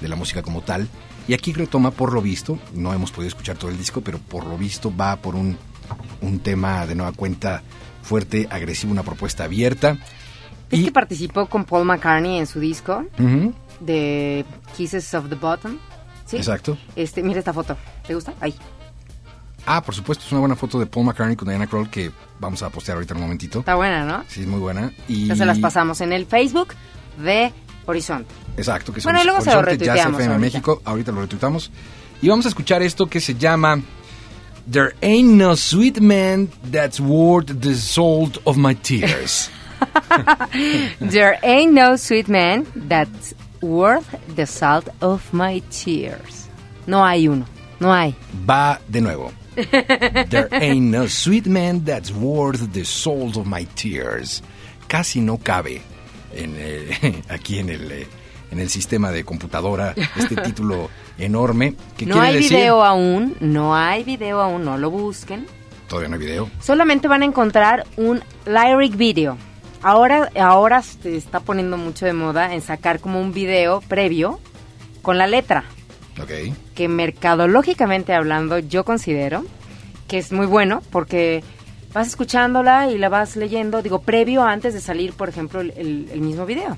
de 0.00 0.08
la 0.08 0.16
música 0.16 0.42
como 0.42 0.62
tal. 0.62 0.88
Y 1.28 1.34
aquí 1.34 1.52
retoma, 1.52 1.90
por 1.90 2.12
lo 2.12 2.22
visto, 2.22 2.58
no 2.74 2.92
hemos 2.94 3.10
podido 3.10 3.28
escuchar 3.28 3.56
todo 3.56 3.70
el 3.70 3.78
disco, 3.78 4.00
pero 4.00 4.18
por 4.18 4.44
lo 4.46 4.56
visto 4.56 4.94
va 4.94 5.16
por 5.16 5.34
un, 5.34 5.56
un 6.20 6.38
tema 6.40 6.86
de 6.86 6.94
nueva 6.94 7.12
cuenta 7.12 7.62
fuerte, 8.02 8.46
agresivo, 8.50 8.92
una 8.92 9.02
propuesta 9.02 9.44
abierta. 9.44 9.96
Es 10.70 10.78
Y- 10.80 10.84
que 10.84 10.92
participó 10.92 11.46
con 11.46 11.64
Paul 11.64 11.84
McCartney 11.86 12.38
en 12.38 12.46
su 12.46 12.60
disco 12.60 13.04
Ujú, 13.18 13.52
de 13.80 14.44
Kisses 14.76 15.12
of 15.14 15.28
the 15.28 15.34
Bottom. 15.34 15.78
¿Sí? 16.26 16.36
Exacto. 16.36 16.76
Este, 16.96 17.22
mira 17.22 17.38
esta 17.38 17.52
foto. 17.52 17.76
¿Te 18.06 18.14
gusta? 18.14 18.34
Ahí. 18.40 18.54
Ah, 19.66 19.82
por 19.82 19.94
supuesto, 19.94 20.24
es 20.24 20.30
una 20.32 20.40
buena 20.40 20.54
foto 20.56 20.78
de 20.78 20.86
Paul 20.86 21.06
McCartney 21.06 21.34
con 21.36 21.48
Diana 21.48 21.66
Kroll 21.66 21.90
que 21.90 22.12
vamos 22.38 22.62
a 22.62 22.70
postear 22.70 22.96
ahorita 22.96 23.14
en 23.14 23.18
un 23.18 23.22
momentito. 23.24 23.58
Está 23.58 23.74
buena, 23.74 24.04
¿no? 24.04 24.24
Sí, 24.28 24.42
es 24.42 24.46
muy 24.46 24.60
buena. 24.60 24.92
Y... 25.08 25.26
Ya 25.26 25.34
se 25.34 25.44
las 25.44 25.58
pasamos 25.58 26.00
en 26.00 26.12
el 26.12 26.24
Facebook 26.26 26.68
de 27.18 27.52
Horizonte. 27.86 28.32
Exacto, 28.56 28.92
que 28.92 29.00
Bueno, 29.00 29.18
somos 29.18 29.24
y 29.24 29.26
luego 29.26 29.40
se 29.42 29.50
lo 29.52 29.58
Horizonte 29.58 29.84
retuiteamos 29.84 30.20
FM 30.20 30.34
ahorita. 30.34 30.46
México. 30.58 30.82
Ahorita 30.84 31.12
lo 31.12 31.20
retuitamos. 31.20 31.70
Y 32.22 32.28
vamos 32.28 32.46
a 32.46 32.48
escuchar 32.48 32.82
esto 32.82 33.06
que 33.06 33.20
se 33.20 33.34
llama 33.34 33.80
There 34.70 34.94
ain't 35.02 35.34
no 35.34 35.56
sweet 35.56 36.00
man 36.00 36.48
that's 36.70 37.00
worth 37.00 37.60
the 37.60 37.74
salt 37.74 38.38
of 38.44 38.56
my 38.56 38.74
tears. 38.74 39.50
There 41.00 41.38
ain't 41.42 41.72
no 41.72 41.96
sweet 41.96 42.28
man 42.28 42.66
that's 42.88 43.34
worth 43.60 44.14
the 44.34 44.46
salt 44.46 44.88
of 45.00 45.22
my 45.32 45.60
tears. 45.70 46.48
No 46.86 47.04
hay 47.04 47.28
uno. 47.28 47.46
No 47.80 47.92
hay. 47.92 48.14
Va 48.48 48.80
de 48.88 49.00
nuevo. 49.00 49.32
There 49.56 50.48
ain't 50.52 50.90
no 50.92 51.06
sweet 51.08 51.46
man 51.46 51.84
that's 51.84 52.10
worth 52.12 52.72
the 52.72 52.84
salt 52.84 53.36
of 53.36 53.46
my 53.46 53.64
tears. 53.74 54.42
Casi 54.88 55.20
no 55.20 55.38
cabe 55.38 55.80
en, 56.34 56.54
eh, 56.56 57.22
aquí 57.28 57.58
en 57.58 57.70
el, 57.70 57.90
eh, 57.90 58.06
en 58.50 58.60
el 58.60 58.68
sistema 58.68 59.10
de 59.10 59.24
computadora 59.24 59.94
este 60.16 60.36
título 60.42 60.90
enorme. 61.18 61.74
que 61.96 62.06
No 62.06 62.20
hay 62.20 62.36
decir- 62.36 62.50
video 62.58 62.84
aún. 62.84 63.36
No 63.40 63.74
hay 63.74 64.04
video 64.04 64.40
aún. 64.40 64.64
No 64.64 64.76
lo 64.78 64.90
busquen. 64.90 65.46
Todavía 65.88 66.08
no 66.08 66.16
hay 66.16 66.20
video. 66.20 66.50
Solamente 66.60 67.08
van 67.08 67.22
a 67.22 67.26
encontrar 67.26 67.86
un 67.96 68.22
lyric 68.44 68.96
video. 68.96 69.36
Ahora, 69.82 70.30
ahora 70.40 70.82
se 70.82 71.16
está 71.16 71.40
poniendo 71.40 71.76
mucho 71.76 72.06
de 72.06 72.12
moda 72.12 72.52
en 72.54 72.60
sacar 72.60 72.98
como 72.98 73.20
un 73.20 73.32
video 73.32 73.80
previo 73.82 74.40
con 75.02 75.16
la 75.18 75.26
letra. 75.28 75.64
Que 76.74 76.88
mercadológicamente 76.88 78.14
hablando 78.14 78.58
yo 78.58 78.84
considero 78.84 79.44
que 80.08 80.18
es 80.18 80.32
muy 80.32 80.46
bueno 80.46 80.82
porque 80.90 81.42
vas 81.92 82.06
escuchándola 82.08 82.90
y 82.90 82.98
la 82.98 83.08
vas 83.08 83.36
leyendo, 83.36 83.82
digo, 83.82 84.00
previo 84.00 84.42
antes 84.44 84.74
de 84.74 84.80
salir, 84.80 85.12
por 85.14 85.28
ejemplo, 85.28 85.60
el, 85.60 85.72
el- 85.76 86.08
el 86.12 86.20
mismo 86.20 86.46
video. 86.46 86.76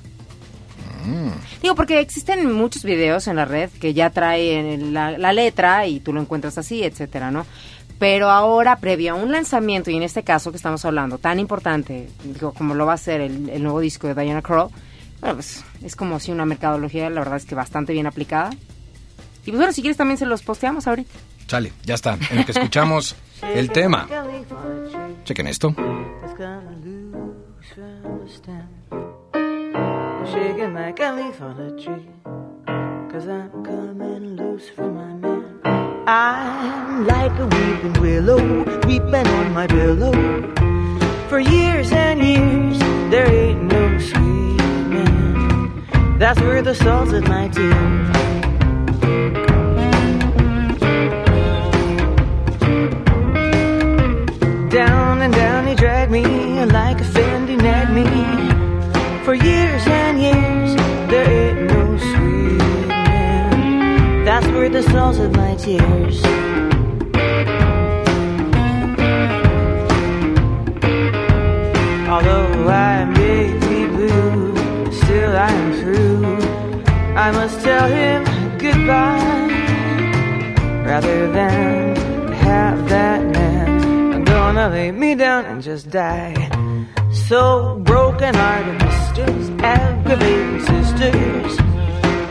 Digo, 1.61 1.75
porque 1.75 1.99
existen 1.99 2.51
muchos 2.51 2.83
videos 2.83 3.27
en 3.27 3.37
la 3.37 3.45
red 3.45 3.69
que 3.69 3.93
ya 3.93 4.09
traen 4.09 4.93
la, 4.93 5.17
la 5.17 5.31
letra 5.33 5.87
y 5.87 5.99
tú 5.99 6.13
lo 6.13 6.21
encuentras 6.21 6.57
así, 6.57 6.83
etcétera, 6.83 7.31
¿no? 7.31 7.45
Pero 7.97 8.29
ahora, 8.29 8.77
previo 8.77 9.11
a 9.13 9.15
un 9.15 9.31
lanzamiento, 9.31 9.91
y 9.91 9.97
en 9.97 10.03
este 10.03 10.23
caso 10.23 10.51
que 10.51 10.57
estamos 10.57 10.85
hablando, 10.85 11.17
tan 11.17 11.39
importante, 11.39 12.09
digo, 12.23 12.53
como 12.53 12.73
lo 12.75 12.85
va 12.85 12.93
a 12.93 12.97
ser 12.97 13.19
el, 13.21 13.49
el 13.49 13.61
nuevo 13.63 13.79
disco 13.81 14.07
de 14.07 14.21
Diana 14.21 14.41
Crow, 14.41 14.71
bueno, 15.19 15.35
pues 15.35 15.63
es 15.83 15.95
como 15.97 16.19
si 16.19 16.31
una 16.31 16.45
mercadología, 16.45 17.09
la 17.09 17.19
verdad 17.19 17.37
es 17.37 17.45
que 17.45 17.55
bastante 17.55 17.91
bien 17.93 18.07
aplicada. 18.07 18.51
Y 19.49 19.51
pues 19.51 19.61
bueno, 19.61 19.73
si 19.73 19.81
quieres 19.81 19.97
también 19.97 20.19
se 20.19 20.27
los 20.27 20.43
posteamos 20.43 20.85
ahorita. 20.85 21.09
Sale, 21.47 21.73
ya 21.83 21.95
está. 21.95 22.19
En 22.29 22.37
lo 22.37 22.45
que 22.45 22.51
escuchamos 22.51 23.15
el 23.41 23.71
tema. 23.71 24.07
Chequen 25.25 25.47
esto. 25.47 25.73
Shaking 30.31 30.75
like 30.75 31.03
a 31.03 31.11
leaf 31.13 31.41
on 31.41 31.59
a 31.59 31.71
tree. 31.81 32.07
Cause 33.11 33.27
I'm 33.27 33.49
coming 33.63 34.35
loose 34.35 34.69
from 34.69 34.93
my 34.93 35.15
man. 35.15 35.43
I'm 36.05 37.07
like 37.07 37.31
a 37.39 37.47
weeping 37.47 37.99
willow, 37.99 38.63
weeping 38.85 39.27
on 39.27 39.51
my 39.51 39.65
pillow. 39.65 40.13
For 41.27 41.39
years 41.39 41.91
and 41.91 42.21
years, 42.21 42.77
there 43.09 43.27
ain't 43.27 43.63
no 43.63 43.97
sweet 43.97 44.61
man. 44.89 46.19
That's 46.19 46.39
where 46.39 46.61
the 46.61 46.75
salt 46.75 47.11
of 47.13 47.27
my 47.27 47.47
tears. 47.47 48.38
Down 54.69 55.21
and 55.21 55.33
down 55.33 55.67
he 55.67 55.75
dragged 55.75 56.11
me 56.11 56.23
like 56.65 57.01
a 57.01 57.03
me. 57.93 58.03
For 59.25 59.33
years 59.33 59.87
and 59.87 60.21
years, 60.21 60.75
there 61.09 61.29
ain't 61.29 61.71
no 61.71 61.97
sweet 61.97 62.87
man. 62.87 64.25
That's 64.25 64.47
where 64.47 64.69
the 64.69 64.83
of 65.19 65.35
my 65.35 65.55
tears. 65.55 66.23
Although 72.09 72.69
I 72.69 73.05
may 73.05 73.53
be 73.67 73.87
blue, 73.87 74.91
still 74.91 75.35
I 75.35 75.51
am 75.51 75.73
through. 75.79 76.37
I 77.15 77.31
must 77.31 77.61
tell 77.63 77.87
him 77.87 78.28
goodbye 78.89 80.83
rather 80.83 81.31
than 81.31 81.95
have 82.33 82.89
that 82.89 83.21
man. 83.23 84.13
I'm 84.13 84.23
gonna 84.23 84.69
lay 84.69 84.91
me 84.91 85.13
down 85.13 85.45
and 85.45 85.61
just 85.61 85.91
die. 85.91 86.35
So 87.11 87.79
broken 87.83 88.33
hearted 88.33 88.79
misters, 88.83 89.49
aggravating 89.61 90.61
sisters, 90.71 91.51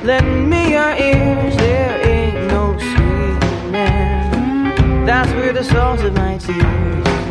lend 0.03 0.51
me 0.51 0.73
your 0.77 0.93
ears. 1.09 1.57
There 1.57 1.95
ain't 2.13 2.41
no 2.55 2.63
sweet 2.91 3.71
man. 3.71 5.07
That's 5.07 5.31
where 5.39 5.53
the 5.53 5.63
salt 5.63 6.01
of 6.01 6.13
my 6.15 6.39
tears. 6.39 7.28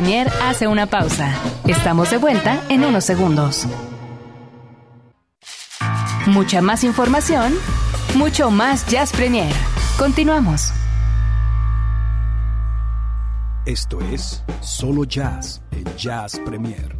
Premier 0.00 0.32
hace 0.42 0.66
una 0.66 0.86
pausa. 0.86 1.30
Estamos 1.66 2.10
de 2.10 2.16
vuelta 2.16 2.58
en 2.70 2.86
unos 2.86 3.04
segundos. 3.04 3.66
Mucha 6.26 6.62
más 6.62 6.84
información, 6.84 7.52
mucho 8.14 8.50
más 8.50 8.86
Jazz 8.86 9.12
Premier. 9.12 9.52
Continuamos. 9.98 10.72
Esto 13.66 14.00
es 14.10 14.42
Solo 14.62 15.04
Jazz 15.04 15.60
en 15.70 15.84
Jazz 15.98 16.40
Premier. 16.46 16.99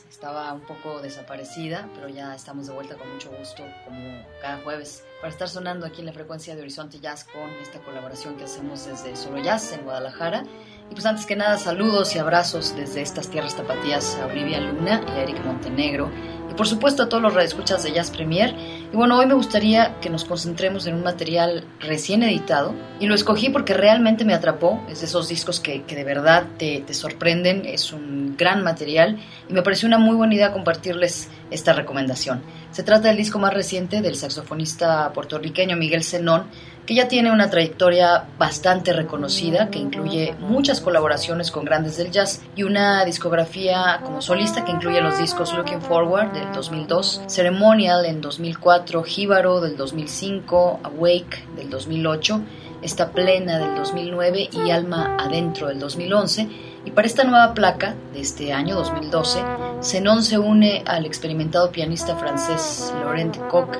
Estaba 0.21 0.53
un 0.53 0.61
poco 0.61 1.01
desaparecida, 1.01 1.89
pero 1.95 2.07
ya 2.07 2.35
estamos 2.35 2.67
de 2.67 2.73
vuelta 2.73 2.95
con 2.95 3.11
mucho 3.11 3.31
gusto, 3.39 3.63
como 3.83 4.23
cada 4.39 4.61
jueves, 4.61 5.03
para 5.19 5.33
estar 5.33 5.49
sonando 5.49 5.83
aquí 5.83 6.01
en 6.01 6.05
la 6.05 6.13
frecuencia 6.13 6.55
de 6.55 6.61
Horizonte 6.61 6.99
Jazz 6.99 7.23
con 7.23 7.49
esta 7.59 7.79
colaboración 7.79 8.37
que 8.37 8.43
hacemos 8.43 8.85
desde 8.85 9.15
Solo 9.15 9.39
Jazz 9.39 9.73
en 9.73 9.83
Guadalajara. 9.83 10.43
Y 10.91 10.93
pues 10.93 11.07
antes 11.07 11.25
que 11.25 11.35
nada, 11.35 11.57
saludos 11.57 12.15
y 12.15 12.19
abrazos 12.19 12.75
desde 12.75 13.01
estas 13.01 13.29
tierras 13.29 13.55
tapatías 13.55 14.15
a 14.17 14.27
Olivia 14.27 14.61
Luna 14.61 15.03
y 15.07 15.09
a 15.09 15.23
Eric 15.23 15.43
Montenegro. 15.43 16.11
Y 16.51 16.53
por 16.53 16.67
supuesto 16.67 17.03
a 17.03 17.09
todos 17.09 17.23
los 17.23 17.33
radioescuchas 17.33 17.81
de 17.83 17.93
Jazz 17.93 18.11
Premier. 18.11 18.53
Y 18.91 18.95
bueno, 18.95 19.17
hoy 19.17 19.25
me 19.25 19.33
gustaría 19.33 19.95
que 20.01 20.09
nos 20.09 20.25
concentremos 20.25 20.85
en 20.85 20.95
un 20.95 21.03
material 21.03 21.63
recién 21.79 22.23
editado. 22.23 22.75
Y 22.99 23.07
lo 23.07 23.15
escogí 23.15 23.49
porque 23.49 23.73
realmente 23.73 24.25
me 24.25 24.33
atrapó. 24.33 24.83
Es 24.89 24.99
de 24.99 25.05
esos 25.05 25.29
discos 25.29 25.61
que, 25.61 25.83
que 25.83 25.95
de 25.95 26.03
verdad 26.03 26.45
te, 26.57 26.83
te 26.85 26.93
sorprenden. 26.93 27.65
Es 27.65 27.93
un 27.93 28.35
gran 28.35 28.63
material. 28.63 29.17
Y 29.47 29.53
me 29.53 29.61
pareció 29.61 29.87
una 29.87 29.97
muy 29.97 30.17
buena 30.17 30.35
idea 30.35 30.51
compartirles 30.51 31.29
esta 31.51 31.73
recomendación. 31.73 32.41
Se 32.71 32.83
trata 32.83 33.09
del 33.09 33.17
disco 33.17 33.37
más 33.37 33.53
reciente 33.53 34.01
del 34.01 34.15
saxofonista 34.15 35.11
puertorriqueño 35.13 35.75
Miguel 35.75 36.03
Zenón, 36.03 36.45
que 36.85 36.95
ya 36.95 37.07
tiene 37.07 37.31
una 37.31 37.49
trayectoria 37.49 38.25
bastante 38.39 38.91
reconocida, 38.93 39.69
que 39.69 39.77
incluye 39.77 40.33
muchas 40.39 40.81
colaboraciones 40.81 41.51
con 41.51 41.63
grandes 41.63 41.97
del 41.97 42.09
jazz 42.09 42.41
y 42.55 42.63
una 42.63 43.05
discografía 43.05 43.99
como 44.03 44.21
solista 44.21 44.65
que 44.65 44.71
incluye 44.71 44.99
los 45.01 45.19
discos 45.19 45.53
Looking 45.53 45.81
Forward 45.81 46.33
del 46.33 46.51
2002, 46.53 47.23
Ceremonial 47.27 48.05
en 48.05 48.21
2004, 48.21 49.03
Jíbaro 49.03 49.61
del 49.61 49.77
2005, 49.77 50.79
Awake 50.83 51.45
del 51.55 51.69
2008, 51.69 52.41
Esta 52.81 53.11
Plena 53.11 53.59
del 53.59 53.75
2009 53.75 54.49
y 54.51 54.71
Alma 54.71 55.17
Adentro 55.19 55.67
del 55.67 55.77
2011 55.77 56.70
y 56.85 56.91
para 56.91 57.07
esta 57.07 57.23
nueva 57.23 57.53
placa 57.53 57.95
de 58.13 58.21
este 58.21 58.53
año 58.53 58.75
2012, 58.75 59.39
Zenón 59.81 60.23
se 60.23 60.39
une 60.39 60.83
al 60.85 61.05
experimentado 61.05 61.71
pianista 61.71 62.15
francés 62.15 62.93
Laurent 63.01 63.37
Koch, 63.49 63.77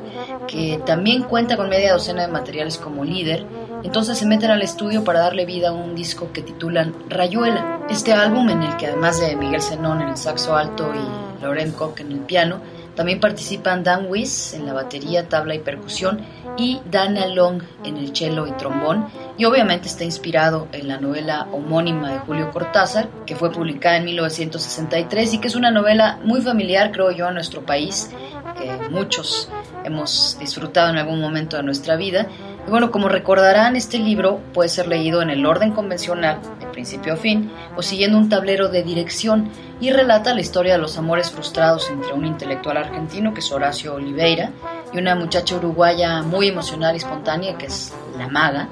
que 0.48 0.80
también 0.86 1.24
cuenta 1.24 1.58
con 1.58 1.70
media 1.70 1.94
docena 1.94 2.22
de 2.22 2.28
materiales 2.28 2.78
como 2.78 3.04
líder. 3.04 3.46
Entonces 3.84 4.18
se 4.18 4.28
meten 4.28 4.52
al 4.52 4.62
estudio 4.62 5.04
para 5.04 5.22
darle 5.22 5.46
vida 5.46 5.70
a 5.70 5.74
un 5.74 5.96
disco 5.96 6.32
que 6.32 6.44
titulan 6.44 6.94
Rayuela. 7.10 7.80
Este 7.90 8.14
álbum, 8.14 8.50
en 8.50 8.62
el 8.62 8.78
que 8.78 8.88
además 8.88 9.20
de 9.20 9.36
Miguel 9.36 9.62
Zenón 9.62 10.02
en 10.02 10.10
el 10.10 10.18
saxo 10.18 10.56
alto 10.56 10.92
y 10.94 11.42
Laurent 11.42 11.76
Koch 11.76 12.00
en 12.00 12.12
el 12.12 12.20
piano, 12.20 12.62
también 12.96 13.20
participan 13.20 13.84
Dan 13.84 14.08
Weiss 14.10 14.54
en 14.54 14.66
la 14.66 14.74
batería, 14.74 15.30
tabla 15.30 15.56
y 15.56 15.60
percusión 15.60 16.22
y 16.58 16.82
Dana 16.90 17.26
Long 17.28 17.62
en 17.84 17.98
el 17.98 18.16
cello 18.16 18.48
y 18.48 18.52
trombón. 18.52 19.08
Y 19.38 19.46
obviamente 19.46 19.88
está 19.88 20.04
inspirado 20.04 20.68
en 20.72 20.88
la 20.88 20.98
novela 21.00 21.48
homónima 21.52 22.12
de 22.12 22.20
Julio 22.20 22.52
Cortázar, 22.52 23.10
que 23.26 23.36
fue 23.36 23.52
publicada 23.52 23.98
en 23.98 24.06
1963 24.06 25.34
y 25.34 25.38
que 25.40 25.48
es 25.48 25.56
una 25.56 25.72
novela 25.72 26.20
muy 26.24 26.42
familiar, 26.42 26.92
creo 26.92 27.12
yo, 27.12 27.28
a 27.28 27.32
nuestro 27.32 27.66
país, 27.66 28.12
que 28.58 28.90
muchos 28.90 29.50
hemos 29.84 30.38
disfrutado 30.40 30.90
en 30.90 30.98
algún 30.98 31.22
momento 31.22 31.58
de 31.58 31.64
nuestra 31.64 31.96
vida. 31.96 32.28
Bueno, 32.68 32.92
como 32.92 33.10
recordarán, 33.10 33.76
este 33.76 33.98
libro 33.98 34.40
puede 34.54 34.70
ser 34.70 34.88
leído 34.88 35.22
en 35.22 35.30
el 35.30 35.46
orden 35.46 35.72
convencional, 35.72 36.40
de 36.60 36.68
principio 36.68 37.14
a 37.14 37.18
fin, 37.18 37.52
o 37.76 37.82
siguiendo 37.82 38.18
un 38.18 38.30
tablero 38.30 38.70
de 38.70 38.84
dirección, 38.84 39.50
y 39.82 39.92
relata 39.92 40.34
la 40.34 40.42
historia 40.42 40.74
de 40.74 40.80
los 40.80 40.98
amores 40.98 41.32
frustrados 41.32 41.90
entre 41.90 42.14
un 42.14 42.26
intelectual 42.26 42.78
argentino, 42.78 43.34
que 43.34 43.40
es 43.40 43.52
Horacio 43.52 43.96
Oliveira, 43.96 44.52
y 44.94 45.00
una 45.00 45.16
muchacha 45.16 45.56
uruguaya 45.56 46.22
muy 46.22 46.48
emocional 46.48 46.94
y 46.94 47.00
espontánea, 47.00 47.58
que 47.58 47.66
es 47.66 47.94
La 48.18 48.28
Maga, 48.28 48.70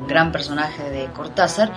un 0.00 0.06
gran 0.06 0.32
personaje 0.32 0.88
de 0.88 1.06
Cortázar, 1.06 1.72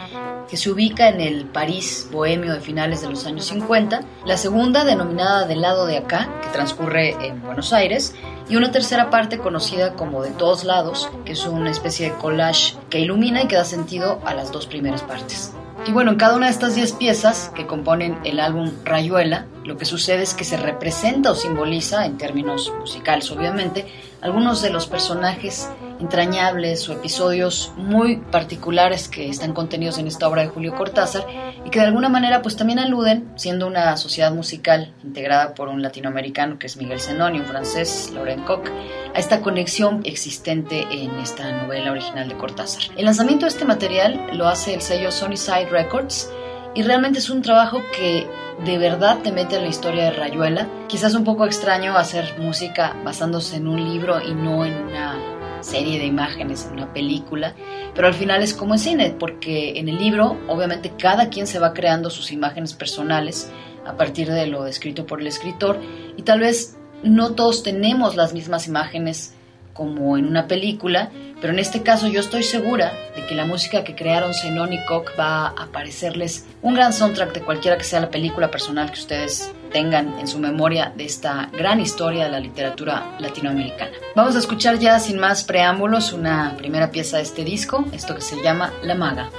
que 0.49 0.57
se 0.57 0.69
ubica 0.69 1.09
en 1.09 1.21
el 1.21 1.45
París 1.45 2.07
bohemio 2.11 2.53
de 2.53 2.61
finales 2.61 3.01
de 3.01 3.09
los 3.09 3.25
años 3.25 3.45
50, 3.45 4.01
la 4.25 4.37
segunda 4.37 4.85
denominada 4.85 5.45
Del 5.45 5.61
lado 5.61 5.85
de 5.85 5.97
acá, 5.97 6.29
que 6.41 6.49
transcurre 6.49 7.11
en 7.25 7.41
Buenos 7.41 7.73
Aires, 7.73 8.15
y 8.47 8.55
una 8.55 8.71
tercera 8.71 9.09
parte 9.09 9.39
conocida 9.39 9.93
como 9.93 10.21
De 10.21 10.31
todos 10.31 10.63
lados, 10.63 11.09
que 11.25 11.33
es 11.33 11.45
una 11.45 11.71
especie 11.71 12.11
de 12.11 12.17
collage 12.17 12.75
que 12.89 12.99
ilumina 12.99 13.43
y 13.43 13.47
que 13.47 13.55
da 13.55 13.65
sentido 13.65 14.21
a 14.25 14.33
las 14.33 14.51
dos 14.51 14.67
primeras 14.67 15.01
partes. 15.01 15.53
Y 15.87 15.91
bueno, 15.91 16.11
en 16.11 16.17
cada 16.17 16.35
una 16.35 16.47
de 16.47 16.51
estas 16.51 16.75
10 16.75 16.93
piezas 16.93 17.51
que 17.53 17.67
componen 17.67 18.17
el 18.23 18.39
álbum 18.39 18.71
Rayuela, 18.83 19.45
lo 19.65 19.77
que 19.77 19.85
sucede 19.85 20.21
es 20.21 20.33
que 20.33 20.43
se 20.43 20.57
representa 20.57 21.31
o 21.31 21.35
simboliza, 21.35 22.05
en 22.05 22.17
términos 22.17 22.71
musicales 22.79 23.31
obviamente, 23.31 23.85
algunos 24.21 24.61
de 24.61 24.69
los 24.69 24.87
personajes 24.87 25.67
entrañables 25.99 26.87
o 26.89 26.93
episodios 26.93 27.71
muy 27.77 28.17
particulares 28.17 29.07
que 29.07 29.29
están 29.29 29.53
contenidos 29.53 29.97
en 29.97 30.07
esta 30.07 30.27
obra 30.27 30.43
de 30.43 30.49
Julio 30.49 30.75
Cortázar 30.75 31.25
y 31.65 31.69
que 31.69 31.79
de 31.79 31.85
alguna 31.85 32.09
manera 32.09 32.41
pues 32.41 32.55
también 32.55 32.79
aluden, 32.79 33.31
siendo 33.37 33.65
una 33.65 33.97
sociedad 33.97 34.31
musical 34.31 34.93
integrada 35.03 35.55
por 35.55 35.67
un 35.67 35.81
latinoamericano 35.81 36.59
que 36.59 36.67
es 36.67 36.77
Miguel 36.77 36.99
Zenón 36.99 37.35
y 37.35 37.39
un 37.39 37.45
francés, 37.45 38.11
Laurent 38.13 38.45
Koch, 38.45 38.69
a 39.13 39.19
esta 39.19 39.41
conexión 39.41 40.01
existente 40.03 40.85
en 40.91 41.11
esta 41.19 41.51
novela 41.63 41.91
original 41.91 42.27
de 42.27 42.37
Cortázar. 42.37 42.83
El 42.97 43.05
lanzamiento 43.05 43.45
de 43.45 43.49
este 43.49 43.65
material 43.65 44.27
lo 44.33 44.47
hace 44.47 44.73
el 44.75 44.81
sello 44.81 45.11
Side 45.11 45.69
Records 45.69 46.29
y 46.75 46.83
realmente 46.83 47.19
es 47.19 47.29
un 47.29 47.41
trabajo 47.41 47.81
que 47.95 48.27
de 48.63 48.77
verdad 48.77 49.19
te 49.23 49.31
mete 49.31 49.55
en 49.55 49.63
la 49.63 49.69
historia 49.69 50.05
de 50.05 50.11
Rayuela. 50.11 50.67
Quizás 50.87 51.15
un 51.15 51.23
poco 51.23 51.45
extraño 51.45 51.97
hacer 51.97 52.35
música 52.39 52.95
basándose 53.03 53.57
en 53.57 53.67
un 53.67 53.83
libro 53.83 54.21
y 54.21 54.33
no 54.33 54.65
en 54.65 54.73
una 54.73 55.61
serie 55.61 55.97
de 55.97 56.05
imágenes, 56.05 56.67
en 56.67 56.73
una 56.73 56.93
película, 56.93 57.55
pero 57.95 58.07
al 58.07 58.13
final 58.13 58.43
es 58.43 58.53
como 58.53 58.75
en 58.75 58.79
cine, 58.79 59.15
porque 59.17 59.79
en 59.79 59.89
el 59.89 59.97
libro 59.97 60.37
obviamente 60.47 60.93
cada 60.97 61.29
quien 61.29 61.47
se 61.47 61.59
va 61.59 61.73
creando 61.73 62.09
sus 62.09 62.31
imágenes 62.31 62.73
personales 62.73 63.49
a 63.85 63.97
partir 63.97 64.29
de 64.29 64.45
lo 64.45 64.63
descrito 64.63 65.05
por 65.05 65.21
el 65.21 65.27
escritor 65.27 65.79
y 66.17 66.21
tal 66.21 66.39
vez 66.41 66.77
no 67.03 67.33
todos 67.33 67.63
tenemos 67.63 68.15
las 68.15 68.33
mismas 68.33 68.67
imágenes 68.67 69.33
como 69.75 70.17
en 70.17 70.25
una 70.25 70.47
película, 70.47 71.11
pero 71.41 71.51
en 71.51 71.59
este 71.59 71.83
caso 71.83 72.07
yo 72.07 72.21
estoy 72.21 72.43
segura 72.43 72.93
de 73.15 73.25
que 73.27 73.35
la 73.35 73.45
música 73.45 73.83
que 73.83 73.93
crearon 73.93 74.33
Zenón 74.33 74.71
y 74.71 74.83
Koch 74.85 75.11
va 75.19 75.47
a 75.49 75.67
parecerles 75.67 76.47
un 76.61 76.73
gran 76.73 76.93
soundtrack 76.93 77.33
de 77.33 77.41
cualquiera 77.41 77.77
que 77.77 77.83
sea 77.83 77.99
la 77.99 78.09
película 78.09 78.49
personal 78.49 78.89
que 78.89 78.99
ustedes 78.99 79.51
tengan 79.73 80.17
en 80.17 80.27
su 80.27 80.39
memoria 80.39 80.93
de 80.95 81.03
esta 81.03 81.49
gran 81.51 81.81
historia 81.81 82.23
de 82.23 82.31
la 82.31 82.39
literatura 82.39 83.17
latinoamericana. 83.19 83.91
Vamos 84.15 84.35
a 84.37 84.39
escuchar 84.39 84.79
ya 84.79 84.97
sin 84.99 85.19
más 85.19 85.43
preámbulos 85.43 86.13
una 86.13 86.55
primera 86.57 86.89
pieza 86.89 87.17
de 87.17 87.23
este 87.23 87.43
disco, 87.43 87.83
esto 87.91 88.15
que 88.15 88.21
se 88.21 88.41
llama 88.41 88.71
La 88.81 88.95
Maga. 88.95 89.29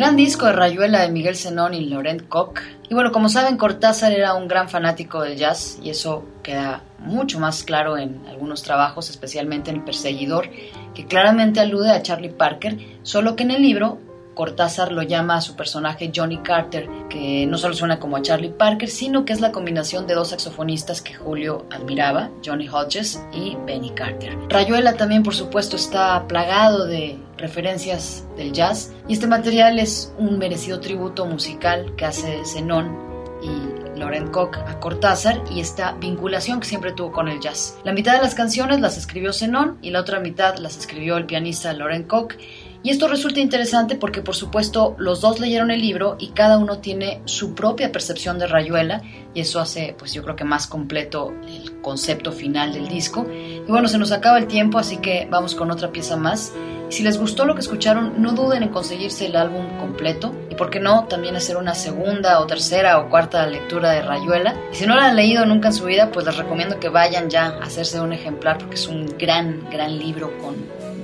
Gran 0.00 0.16
disco 0.16 0.46
de 0.46 0.52
Rayuela 0.52 1.02
de 1.02 1.10
Miguel 1.10 1.36
Zenón 1.36 1.74
y 1.74 1.84
Laurent 1.84 2.26
Koch. 2.26 2.58
Y 2.88 2.94
bueno, 2.94 3.12
como 3.12 3.28
saben, 3.28 3.58
Cortázar 3.58 4.12
era 4.12 4.32
un 4.32 4.48
gran 4.48 4.70
fanático 4.70 5.20
del 5.20 5.36
jazz 5.36 5.78
y 5.82 5.90
eso 5.90 6.24
queda 6.42 6.82
mucho 7.00 7.38
más 7.38 7.64
claro 7.64 7.98
en 7.98 8.22
algunos 8.26 8.62
trabajos, 8.62 9.10
especialmente 9.10 9.68
en 9.70 9.76
El 9.76 9.84
Perseguidor, 9.84 10.48
que 10.94 11.04
claramente 11.04 11.60
alude 11.60 11.90
a 11.90 12.00
Charlie 12.00 12.30
Parker, 12.30 12.78
solo 13.02 13.36
que 13.36 13.42
en 13.42 13.50
el 13.50 13.60
libro 13.60 13.98
Cortázar 14.40 14.90
lo 14.90 15.02
llama 15.02 15.36
a 15.36 15.40
su 15.42 15.54
personaje 15.54 16.10
Johnny 16.16 16.38
Carter, 16.38 16.88
que 17.10 17.44
no 17.46 17.58
solo 17.58 17.74
suena 17.74 18.00
como 18.00 18.16
a 18.16 18.22
Charlie 18.22 18.48
Parker, 18.48 18.88
sino 18.88 19.26
que 19.26 19.34
es 19.34 19.42
la 19.42 19.52
combinación 19.52 20.06
de 20.06 20.14
dos 20.14 20.28
saxofonistas 20.28 21.02
que 21.02 21.12
Julio 21.12 21.66
admiraba, 21.70 22.30
Johnny 22.42 22.66
Hodges 22.66 23.22
y 23.34 23.58
Benny 23.66 23.90
Carter. 23.90 24.38
Rayuela 24.48 24.94
también, 24.94 25.22
por 25.22 25.34
supuesto, 25.34 25.76
está 25.76 26.26
plagado 26.26 26.86
de 26.86 27.18
referencias 27.36 28.24
del 28.38 28.52
jazz 28.52 28.94
y 29.06 29.12
este 29.12 29.26
material 29.26 29.78
es 29.78 30.10
un 30.16 30.38
merecido 30.38 30.80
tributo 30.80 31.26
musical 31.26 31.94
que 31.98 32.06
hace 32.06 32.42
Zenón 32.46 32.96
y 33.42 33.98
Laurent 33.98 34.30
Koch 34.30 34.56
a 34.56 34.80
Cortázar 34.80 35.42
y 35.50 35.60
esta 35.60 35.92
vinculación 35.92 36.60
que 36.60 36.66
siempre 36.66 36.92
tuvo 36.92 37.12
con 37.12 37.28
el 37.28 37.40
jazz. 37.40 37.78
La 37.84 37.92
mitad 37.92 38.14
de 38.14 38.22
las 38.22 38.34
canciones 38.34 38.80
las 38.80 38.96
escribió 38.96 39.32
Zenón 39.32 39.78
y 39.82 39.90
la 39.90 40.00
otra 40.00 40.18
mitad 40.18 40.56
las 40.56 40.78
escribió 40.78 41.18
el 41.18 41.26
pianista 41.26 41.72
Laurent 41.74 42.06
Koch 42.06 42.34
Y 42.82 42.90
esto 42.90 43.08
resulta 43.08 43.40
interesante 43.40 43.96
porque 43.96 44.22
por 44.22 44.34
supuesto 44.34 44.94
los 44.98 45.20
dos 45.20 45.38
leyeron 45.38 45.70
el 45.70 45.82
libro 45.82 46.16
y 46.18 46.28
cada 46.28 46.56
uno 46.56 46.78
tiene 46.78 47.20
su 47.26 47.54
propia 47.54 47.92
percepción 47.92 48.38
de 48.38 48.46
Rayuela 48.46 49.02
y 49.34 49.40
eso 49.40 49.60
hace 49.60 49.94
pues 49.98 50.14
yo 50.14 50.22
creo 50.22 50.34
que 50.34 50.44
más 50.44 50.66
completo 50.66 51.34
el 51.46 51.82
concepto 51.82 52.32
final 52.32 52.72
del 52.72 52.88
disco. 52.88 53.26
Y 53.30 53.70
bueno, 53.70 53.86
se 53.86 53.98
nos 53.98 54.12
acaba 54.12 54.38
el 54.38 54.46
tiempo, 54.46 54.78
así 54.78 54.96
que 54.96 55.28
vamos 55.30 55.54
con 55.54 55.70
otra 55.70 55.92
pieza 55.92 56.16
más. 56.16 56.52
Si 56.88 57.04
les 57.04 57.18
gustó 57.18 57.44
lo 57.44 57.54
que 57.54 57.60
escucharon, 57.60 58.20
no 58.20 58.32
duden 58.32 58.64
en 58.64 58.70
conseguirse 58.70 59.26
el 59.26 59.36
álbum 59.36 59.78
completo 59.78 60.34
y 60.50 60.56
por 60.56 60.70
qué 60.70 60.80
no 60.80 61.04
también 61.04 61.36
hacer 61.36 61.56
una 61.56 61.74
segunda 61.74 62.40
o 62.40 62.46
tercera 62.46 62.98
o 62.98 63.08
cuarta 63.08 63.46
lectura 63.46 63.92
de 63.92 64.02
Rayuela. 64.02 64.56
Y 64.72 64.76
si 64.76 64.86
no 64.86 64.96
la 64.96 65.06
han 65.06 65.16
leído 65.16 65.46
nunca 65.46 65.68
en 65.68 65.74
su 65.74 65.84
vida, 65.84 66.10
pues 66.10 66.26
les 66.26 66.36
recomiendo 66.36 66.80
que 66.80 66.88
vayan 66.88 67.30
ya 67.30 67.46
a 67.46 67.62
hacerse 67.62 68.00
un 68.00 68.12
ejemplar 68.12 68.58
porque 68.58 68.74
es 68.74 68.88
un 68.88 69.06
gran, 69.18 69.70
gran 69.70 69.98
libro 69.98 70.36
con 70.38 70.56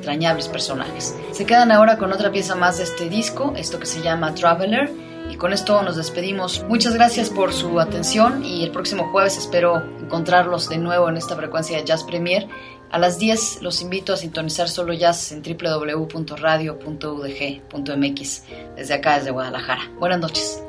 entrañables 0.06 0.46
personajes. 0.46 1.16
Se 1.32 1.44
quedan 1.44 1.72
ahora 1.72 1.98
con 1.98 2.12
otra 2.12 2.30
pieza 2.30 2.54
más 2.54 2.78
de 2.78 2.84
este 2.84 3.08
disco, 3.08 3.54
esto 3.56 3.80
que 3.80 3.86
se 3.86 4.02
llama 4.02 4.36
Traveler. 4.36 4.88
Y 5.28 5.34
con 5.36 5.52
esto 5.52 5.82
nos 5.82 5.96
despedimos. 5.96 6.64
Muchas 6.68 6.94
gracias 6.94 7.28
por 7.28 7.52
su 7.52 7.80
atención 7.80 8.44
y 8.44 8.62
el 8.62 8.70
próximo 8.70 9.10
jueves 9.10 9.36
espero 9.36 9.82
encontrarlos 10.00 10.68
de 10.68 10.78
nuevo 10.78 11.08
en 11.08 11.16
esta 11.16 11.34
frecuencia 11.34 11.76
de 11.76 11.84
Jazz 11.84 12.04
Premier. 12.04 12.46
A 12.92 13.00
las 13.00 13.18
10 13.18 13.62
los 13.62 13.82
invito 13.82 14.12
a 14.12 14.16
sintonizar 14.16 14.68
solo 14.68 14.92
jazz 14.92 15.32
en 15.32 15.42
www.radio.udg.mx 15.42 18.42
desde 18.76 18.94
acá, 18.94 19.18
desde 19.18 19.32
Guadalajara. 19.32 19.90
Buenas 19.98 20.20
noches. 20.20 20.62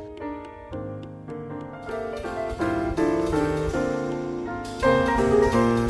Jazz 5.47 5.86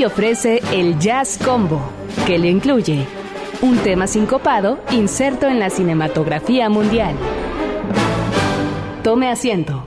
hoy 0.00 0.06
ofrece 0.06 0.62
el 0.72 0.98
Jazz 0.98 1.38
Combo, 1.44 1.78
que 2.26 2.38
le 2.38 2.48
incluye 2.48 3.06
un 3.60 3.76
tema 3.78 4.06
sincopado 4.06 4.78
inserto 4.92 5.46
en 5.46 5.58
la 5.58 5.68
cinematografía 5.68 6.70
mundial. 6.70 7.14
Tome 9.02 9.30
asiento. 9.30 9.84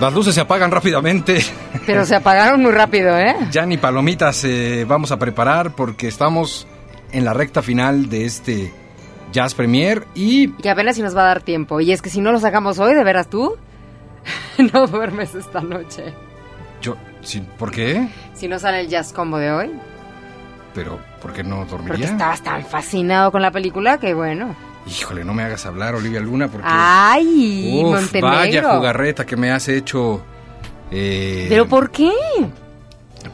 Las 0.00 0.12
luces 0.12 0.34
se 0.34 0.40
apagan 0.40 0.72
rápidamente. 0.72 1.44
Pero 1.86 2.04
se 2.06 2.16
apagaron 2.16 2.60
muy 2.60 2.72
rápido, 2.72 3.16
¿eh? 3.16 3.36
Ya 3.52 3.66
ni 3.66 3.76
palomitas 3.76 4.42
eh, 4.44 4.84
vamos 4.88 5.12
a 5.12 5.18
preparar 5.18 5.76
porque 5.76 6.08
estamos 6.08 6.66
en 7.12 7.24
la 7.24 7.34
recta 7.34 7.62
final 7.62 8.08
de 8.08 8.24
este 8.24 8.79
Jazz 9.32 9.54
Premier 9.54 10.06
y... 10.14 10.52
Y 10.62 10.68
apenas 10.68 10.96
si 10.96 11.02
nos 11.02 11.16
va 11.16 11.22
a 11.22 11.26
dar 11.26 11.42
tiempo. 11.42 11.80
Y 11.80 11.92
es 11.92 12.02
que 12.02 12.10
si 12.10 12.20
no 12.20 12.32
lo 12.32 12.40
sacamos 12.40 12.78
hoy, 12.78 12.94
¿de 12.94 13.04
veras 13.04 13.28
tú? 13.28 13.56
no 14.72 14.86
duermes 14.86 15.34
esta 15.34 15.60
noche. 15.60 16.12
Yo, 16.82 16.96
sí, 17.22 17.42
¿por 17.58 17.70
qué? 17.70 18.08
Si 18.34 18.48
no 18.48 18.58
sale 18.58 18.80
el 18.80 18.88
Jazz 18.88 19.12
Combo 19.12 19.38
de 19.38 19.50
hoy. 19.52 19.70
Pero, 20.74 20.98
¿por 21.20 21.32
qué 21.32 21.42
no 21.42 21.64
dormiría? 21.66 21.88
Porque 21.96 22.04
estabas 22.04 22.42
tan 22.42 22.64
fascinado 22.64 23.32
con 23.32 23.42
la 23.42 23.50
película 23.50 23.98
que 23.98 24.14
bueno. 24.14 24.54
Híjole, 24.86 25.24
no 25.24 25.34
me 25.34 25.42
hagas 25.42 25.66
hablar, 25.66 25.94
Olivia 25.94 26.20
Luna, 26.20 26.48
porque... 26.48 26.66
¡Ay, 26.70 27.80
Uf, 27.84 27.92
Montenegro! 27.92 28.28
Vaya 28.36 28.74
jugarreta 28.76 29.26
que 29.26 29.36
me 29.36 29.50
has 29.50 29.68
hecho... 29.68 30.22
eh, 30.90 31.46
¿Pero 31.48 31.68
por 31.68 31.90
qué? 31.90 32.12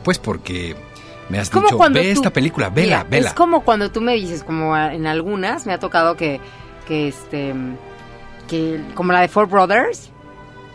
Pues 0.03 0.19
porque 0.19 0.75
me 1.29 1.39
has 1.39 1.51
como 1.51 1.67
dicho, 1.67 1.77
cuando 1.77 1.99
ve 2.01 2.07
tú- 2.07 2.21
esta 2.21 2.31
película, 2.33 2.69
vela, 2.71 2.99
Mira, 2.99 3.05
vela. 3.11 3.29
Es 3.29 3.35
como 3.35 3.63
cuando 3.63 3.91
tú 3.91 4.01
me 4.01 4.15
dices, 4.15 4.45
como 4.45 4.77
en 4.77 5.07
algunas, 5.07 5.67
me 5.67 5.73
ha 5.73 5.79
tocado 5.79 6.17
que, 6.17 6.41
que 6.87 7.09
este, 7.09 7.55
que 8.49 8.81
como 8.95 9.13
la 9.13 9.21
de 9.23 9.29
Four 9.29 9.49
Brothers, 9.49 10.11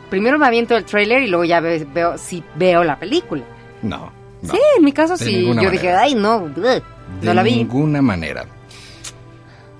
primero 0.10 0.38
me 0.38 0.46
aviento 0.46 0.76
el 0.76 0.84
trailer 0.86 1.24
y 1.24 1.28
luego 1.28 1.46
ya 1.46 1.60
ve- 1.62 1.88
veo, 1.94 2.18
si 2.18 2.44
veo 2.56 2.84
la 2.84 3.00
película. 3.00 3.44
No, 3.82 4.12
no. 4.42 4.52
Sí, 4.54 4.60
en 4.78 4.84
mi 4.84 4.92
caso 4.92 5.16
de 5.18 5.24
sí. 5.26 5.46
Yo 5.62 5.70
dije, 5.72 5.92
ay, 5.94 6.16
no, 6.16 6.50
De 6.50 6.82
no 7.24 7.34
la 7.34 7.44
vi. 7.44 7.56
ninguna 7.58 8.02
manera. 8.02 8.46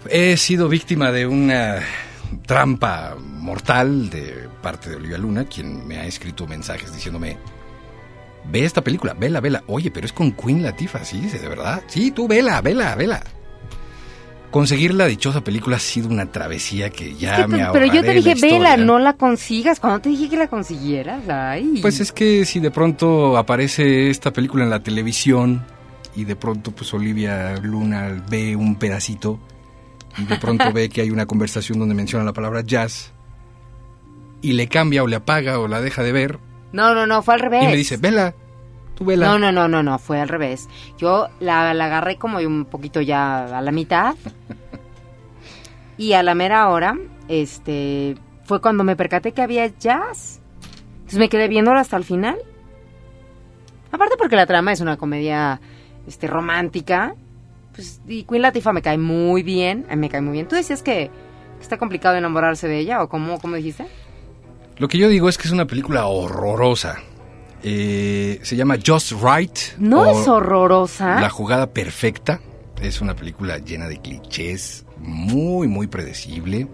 He 0.10 0.36
sido 0.38 0.68
víctima 0.68 1.12
de 1.12 1.28
una 1.28 1.80
trampa 2.48 3.16
mortal 3.20 4.10
de 4.10 4.48
parte 4.62 4.90
de 4.90 4.96
Olivia 4.96 5.18
Luna, 5.18 5.46
quien 5.46 5.88
me 5.88 5.98
ha 6.00 6.06
escrito 6.06 6.48
mensajes 6.48 6.94
diciéndome, 6.94 7.38
ve 8.46 8.66
esta 8.66 8.84
película, 8.84 9.14
vela, 9.14 9.40
vela. 9.40 9.64
Oye, 9.68 9.92
pero 9.92 10.06
es 10.06 10.14
con 10.14 10.32
Queen 10.32 10.64
Latifah, 10.64 11.06
¿sí? 11.06 11.22
¿De 11.22 11.48
verdad? 11.48 11.84
Sí, 11.88 12.12
tú 12.12 12.28
vela, 12.28 12.62
vela, 12.62 12.96
vela. 12.96 13.24
Conseguir 14.52 14.94
la 14.94 15.06
dichosa 15.06 15.42
película 15.44 15.78
ha 15.78 15.80
sido 15.80 16.10
una 16.10 16.30
travesía 16.30 16.90
que 16.90 17.16
ya 17.16 17.36
Es 17.36 17.42
que 17.46 17.48
me 17.48 17.66
pero 17.72 17.86
yo 17.86 18.02
te 18.02 18.12
dije, 18.14 18.36
la 18.36 18.42
vela, 18.42 18.70
historia". 18.72 18.78
no 18.78 19.00
la 19.00 19.14
consigas. 19.14 19.80
Cuando 19.80 20.02
te 20.02 20.10
dije 20.10 20.30
que 20.30 20.36
la 20.36 20.48
consiguieras, 20.48 21.30
ay. 21.30 21.80
Pues 21.82 22.02
es 22.02 22.12
que 22.12 22.44
si 22.46 22.60
de 22.60 22.70
pronto 22.70 23.38
aparece 23.38 24.10
esta 24.10 24.34
película 24.34 24.66
en 24.66 24.70
la 24.70 24.84
televisión 24.84 25.64
y 26.18 26.26
de 26.26 26.36
pronto 26.36 26.72
pues 26.72 26.94
Olivia 26.94 27.56
Luna 27.62 28.22
ve 28.30 28.58
un 28.58 28.76
pedacito 28.76 29.40
y 30.18 30.26
de 30.26 30.38
pronto 30.38 30.66
ve 30.74 30.90
que 30.90 31.00
hay 31.00 31.12
una 31.12 31.26
conversación 31.26 31.80
donde 31.80 31.96
menciona 31.96 32.26
la 32.26 32.34
palabra 32.34 32.62
jazz 32.62 33.14
y 34.42 34.52
le 34.52 34.68
cambia 34.68 35.04
o 35.04 35.08
le 35.08 35.16
apaga 35.16 35.60
o 35.60 35.70
la 35.70 35.80
deja 35.80 36.04
de 36.04 36.12
ver 36.12 36.40
No, 36.72 36.96
no, 36.96 37.06
no, 37.06 37.22
fue 37.22 37.34
al 37.36 37.40
revés. 37.40 37.64
y 37.64 37.68
me 37.68 37.76
dice, 37.76 37.98
vela, 37.98 38.34
tú 38.96 39.06
vela. 39.06 39.26
No, 39.28 39.40
no, 39.40 39.52
no, 39.52 39.68
no, 39.68 39.84
no, 39.84 40.00
fue 40.00 40.20
al 40.20 40.30
revés. 40.30 40.70
Yo 40.98 41.28
la, 41.40 41.74
la 41.74 41.86
agarré 41.86 42.18
como 42.18 42.38
un 42.40 42.66
poquito 42.66 43.02
ya 43.02 43.58
a 43.58 43.62
la 43.62 43.72
mitad. 43.72 44.16
y 45.98 46.14
a 46.14 46.24
la 46.24 46.34
mera 46.34 46.70
hora, 46.70 46.98
este, 47.28 48.16
fue 48.46 48.62
cuando 48.62 48.84
me 48.84 48.96
percaté 48.96 49.34
que 49.34 49.42
había 49.42 49.68
jazz. 49.68 50.40
Entonces 50.94 51.20
me 51.20 51.30
quedé 51.30 51.48
viéndola 51.48 51.82
hasta 51.82 51.98
el 51.98 52.04
final. 52.04 52.38
Aparte 53.92 54.16
porque 54.18 54.36
la 54.38 54.46
trama 54.46 54.72
es 54.72 54.80
una 54.80 54.98
comedia 54.98 55.60
este, 56.08 56.28
romántica. 56.28 57.16
Pues, 57.76 58.02
y 58.08 58.24
Queen 58.24 58.42
Latifah 58.42 58.74
me 58.74 58.82
cae 58.82 58.98
muy 58.98 59.44
bien. 59.44 59.86
me 59.98 60.10
cae 60.10 60.22
muy 60.22 60.34
bien. 60.34 60.48
¿Tú 60.48 60.56
decías 60.56 60.82
que, 60.82 61.10
que 61.58 61.62
está 61.62 61.78
complicado 61.78 62.16
enamorarse 62.16 62.68
de 62.68 62.80
ella? 62.80 63.04
¿O 63.04 63.10
cómo, 63.10 63.40
cómo 63.40 63.56
dijiste? 63.58 63.88
Lo 64.82 64.88
que 64.88 64.98
yo 64.98 65.10
digo 65.10 65.30
es 65.30 65.38
que 65.38 65.48
es 65.48 65.54
una 65.54 65.68
película 65.68 66.08
horrorosa. 66.08 67.04
Eh, 67.62 68.40
se 68.42 68.56
llama 68.56 68.78
Just 68.84 69.12
Right. 69.12 69.56
No 69.78 70.08
es 70.08 70.28
horrorosa. 70.28 71.22
La 71.22 71.30
jugada 71.30 71.72
perfecta. 71.72 72.42
Es 72.82 73.00
una 73.00 73.16
película 73.16 73.60
llena 73.60 73.88
de 73.88 74.02
clichés, 74.02 74.88
muy, 74.98 75.68
muy 75.68 75.86
predecible, 75.86 76.68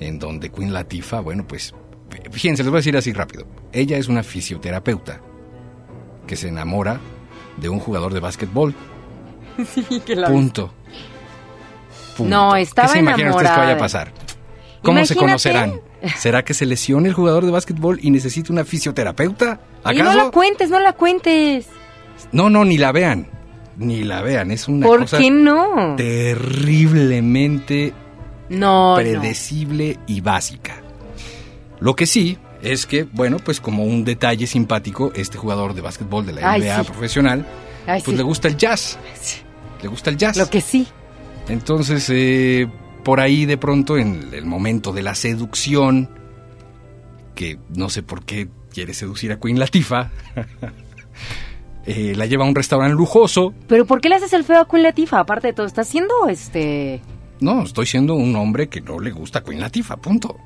en 0.00 0.18
donde 0.18 0.50
Queen 0.50 0.72
Latifah, 0.72 1.20
bueno, 1.20 1.46
pues, 1.46 1.74
fíjense, 2.30 2.62
les 2.62 2.70
voy 2.70 2.78
a 2.78 2.80
decir 2.80 2.96
así 2.96 3.12
rápido. 3.12 3.46
Ella 3.74 3.98
es 3.98 4.08
una 4.08 4.22
fisioterapeuta 4.22 5.20
que 6.26 6.36
se 6.36 6.48
enamora 6.48 6.98
de 7.58 7.68
un 7.68 7.78
jugador 7.78 8.14
de 8.14 8.20
básquetbol. 8.20 8.74
Sí, 9.74 10.00
que 10.00 10.16
la. 10.16 10.28
Punto. 10.28 10.72
Punto. 12.16 12.34
No, 12.34 12.56
estaba 12.56 12.88
¿Qué 12.88 12.94
se 12.94 12.98
imaginan 13.00 13.32
ustedes 13.32 13.50
que 13.50 13.58
vaya 13.58 13.68
a 13.68 13.72
enamorada. 13.72 13.78
pasar? 13.78 14.12
¿Cómo 14.82 15.04
se 15.04 15.14
conocerán? 15.14 15.80
¿Será 16.18 16.44
que 16.44 16.54
se 16.54 16.66
lesione 16.66 17.08
el 17.08 17.14
jugador 17.14 17.44
de 17.44 17.50
básquetbol 17.50 17.98
y 18.02 18.10
necesita 18.10 18.52
una 18.52 18.64
fisioterapeuta? 18.64 19.60
Y 19.92 19.98
no 19.98 20.02
¿Acaso? 20.10 20.18
la 20.24 20.30
cuentes, 20.30 20.70
no 20.70 20.80
la 20.80 20.92
cuentes. 20.92 21.66
No, 22.32 22.50
no, 22.50 22.64
ni 22.64 22.78
la 22.78 22.92
vean. 22.92 23.28
Ni 23.76 24.04
la 24.04 24.22
vean. 24.22 24.50
Es 24.50 24.68
una 24.68 24.86
¿Por 24.86 25.00
cosa 25.00 25.18
qué 25.18 25.30
no? 25.30 25.94
terriblemente 25.96 27.92
No, 28.48 28.90
no. 28.90 28.96
predecible 28.96 29.98
y 30.06 30.20
básica. 30.20 30.76
Lo 31.80 31.94
que 31.96 32.06
sí 32.06 32.38
es 32.62 32.86
que, 32.86 33.04
bueno, 33.04 33.38
pues 33.38 33.60
como 33.60 33.84
un 33.84 34.04
detalle 34.04 34.46
simpático, 34.46 35.12
este 35.14 35.36
jugador 35.38 35.74
de 35.74 35.80
básquetbol 35.82 36.24
de 36.24 36.32
la 36.32 36.52
Ay, 36.52 36.62
NBA 36.62 36.78
sí. 36.84 36.90
profesional, 36.90 37.46
Ay, 37.86 38.00
pues 38.00 38.14
sí. 38.14 38.16
le 38.16 38.22
gusta 38.22 38.48
el 38.48 38.56
jazz. 38.56 38.98
Le 39.82 39.88
gusta 39.88 40.10
el 40.10 40.16
jazz. 40.16 40.36
Lo 40.36 40.48
que 40.48 40.60
sí. 40.60 40.86
Entonces, 41.48 42.08
eh, 42.10 42.66
por 43.04 43.20
ahí 43.20 43.44
de 43.46 43.56
pronto, 43.58 43.96
en 43.98 44.30
el 44.32 44.46
momento 44.46 44.92
de 44.92 45.02
la 45.02 45.14
seducción, 45.14 46.08
que 47.34 47.58
no 47.76 47.88
sé 47.90 48.02
por 48.02 48.24
qué 48.24 48.48
quiere 48.72 48.94
seducir 48.94 49.30
a 49.32 49.38
Queen 49.38 49.58
Latifah, 49.58 50.10
eh, 51.86 52.14
la 52.16 52.26
lleva 52.26 52.44
a 52.44 52.48
un 52.48 52.54
restaurante 52.54 52.94
lujoso. 52.96 53.54
Pero 53.68 53.84
¿por 53.86 54.00
qué 54.00 54.08
le 54.08 54.16
haces 54.16 54.32
el 54.32 54.44
feo 54.44 54.60
a 54.60 54.68
Queen 54.68 54.82
Latifah? 54.82 55.20
Aparte 55.20 55.48
de 55.48 55.52
todo, 55.52 55.66
está 55.66 55.82
haciendo 55.82 56.28
este... 56.28 57.00
No, 57.40 57.62
estoy 57.62 57.86
siendo 57.86 58.14
un 58.14 58.34
hombre 58.36 58.68
que 58.68 58.80
no 58.80 58.98
le 59.00 59.10
gusta 59.10 59.40
a 59.40 59.44
Queen 59.44 59.60
Latifah, 59.60 59.96
punto. 59.98 60.36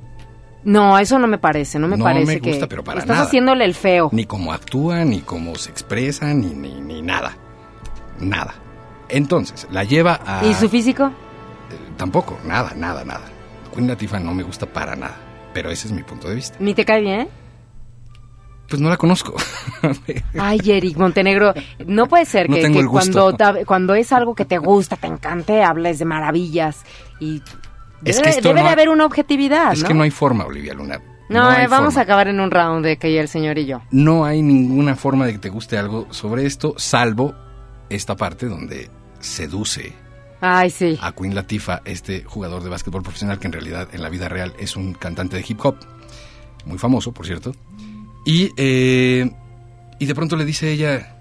No, 0.65 0.99
eso 0.99 1.19
no 1.19 1.27
me 1.29 1.39
parece, 1.39 1.79
no 1.79 1.87
me 1.87 1.97
No 1.97 2.05
parece 2.05 2.27
me 2.35 2.41
que... 2.41 2.51
gusta, 2.51 2.67
pero 2.67 2.83
para 2.83 3.01
Estás 3.01 3.17
nada. 3.17 3.27
haciéndole 3.29 3.65
el 3.65 3.75
feo. 3.75 4.09
Ni 4.13 4.25
cómo 4.25 4.53
actúa, 4.53 5.05
ni 5.05 5.21
cómo 5.21 5.55
se 5.55 5.71
expresa, 5.71 6.35
ni, 6.35 6.49
ni, 6.49 6.81
ni 6.81 7.01
nada. 7.01 7.37
Nada. 8.19 8.55
Entonces, 9.09 9.67
la 9.71 9.85
lleva 9.85 10.21
a... 10.27 10.45
¿Y 10.45 10.55
su 10.55 10.69
físico? 10.69 11.13
Tampoco, 11.99 12.39
nada, 12.45 12.73
nada, 12.75 13.05
nada. 13.05 13.27
Queen 13.75 13.89
Latifah 13.89 14.21
no 14.21 14.33
me 14.33 14.43
gusta 14.43 14.65
para 14.65 14.97
nada. 14.97 15.17
Pero 15.53 15.71
ese 15.71 15.89
es 15.89 15.93
mi 15.93 16.03
punto 16.03 16.29
de 16.29 16.37
vista. 16.37 16.57
¿Ni 16.61 16.73
te 16.73 16.85
cae 16.85 17.01
bien? 17.01 17.29
Pues 18.69 18.81
no 18.81 18.89
la 18.89 18.97
conozco. 18.97 19.35
Ay, 20.39 20.61
Eric 20.65 20.97
Montenegro, 20.97 21.55
no 21.87 22.07
puede 22.07 22.27
ser 22.27 22.49
que, 22.49 22.87
cuando, 22.87 23.35
cuando 23.67 23.95
es 23.95 24.13
algo 24.13 24.35
que 24.35 24.45
te 24.45 24.59
gusta, 24.59 24.97
te 24.97 25.07
encante, 25.07 25.63
hables 25.63 25.99
de 25.99 26.05
maravillas 26.05 26.85
y 27.19 27.43
Es 28.05 28.17
debe, 28.17 28.35
que 28.35 28.41
debe 28.43 28.61
no 28.61 28.67
de 28.67 28.73
haber 28.73 28.89
una 28.91 29.07
objetividad, 29.07 29.73
es 29.73 29.83
¿no? 29.83 29.89
que 29.89 29.95
no 29.95 30.03
hay 30.03 30.11
forma, 30.11 30.45
Olivia 30.45 30.75
Luna. 30.75 31.01
No, 31.31 31.51
eh, 31.51 31.67
vamos 31.67 31.95
forma. 31.95 32.01
a 32.01 32.03
acabar 32.03 32.29
en 32.29 32.41
un 32.41 32.51
round 32.51 32.85
de 32.85 32.99
que 32.99 33.19
el 33.19 33.29
señor 33.29 33.57
y 33.59 33.67
yo. 33.67 33.81
No 33.91 34.27
hay 34.27 34.43
ninguna 34.43 34.97
forma 34.97 35.25
de 35.27 35.33
que 35.33 35.39
te 35.39 35.49
guste 35.49 35.79
algo 35.79 36.07
sobre 36.11 36.45
esto, 36.45 36.75
salvo 36.77 37.35
esta 37.89 38.17
parte 38.17 38.47
donde 38.47 38.91
seduce 39.19 39.95
Ay, 40.41 40.70
sí. 40.70 40.99
a 41.01 41.12
Queen 41.12 41.34
Latifah, 41.34 41.82
este 41.84 42.22
jugador 42.24 42.62
de 42.62 42.70
básquetbol 42.70 43.03
profesional 43.03 43.39
que 43.39 43.49
en 43.49 43.53
realidad 43.53 43.89
en 43.93 44.03
la 44.03 44.09
vida 44.09 44.28
real 44.28 44.55
es 44.59 44.76
un 44.76 44.95
cantante 44.95 45.36
de 45.36 45.45
hip 45.47 45.59
hop, 45.64 45.76
muy 46.64 46.78
famoso, 46.78 47.12
por 47.12 47.26
cierto. 47.26 47.53
Y, 48.24 48.53
eh, 48.57 49.30
y 49.99 50.07
de 50.07 50.14
pronto 50.14 50.36
le 50.36 50.45
dice 50.45 50.70
ella, 50.70 51.16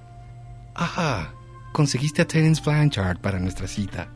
ajá, 0.75 1.33
conseguiste 1.71 2.21
a 2.21 2.27
Terence 2.27 2.61
Blanchard 2.63 3.19
para 3.19 3.39
nuestra 3.39 3.67
cita. 3.67 4.07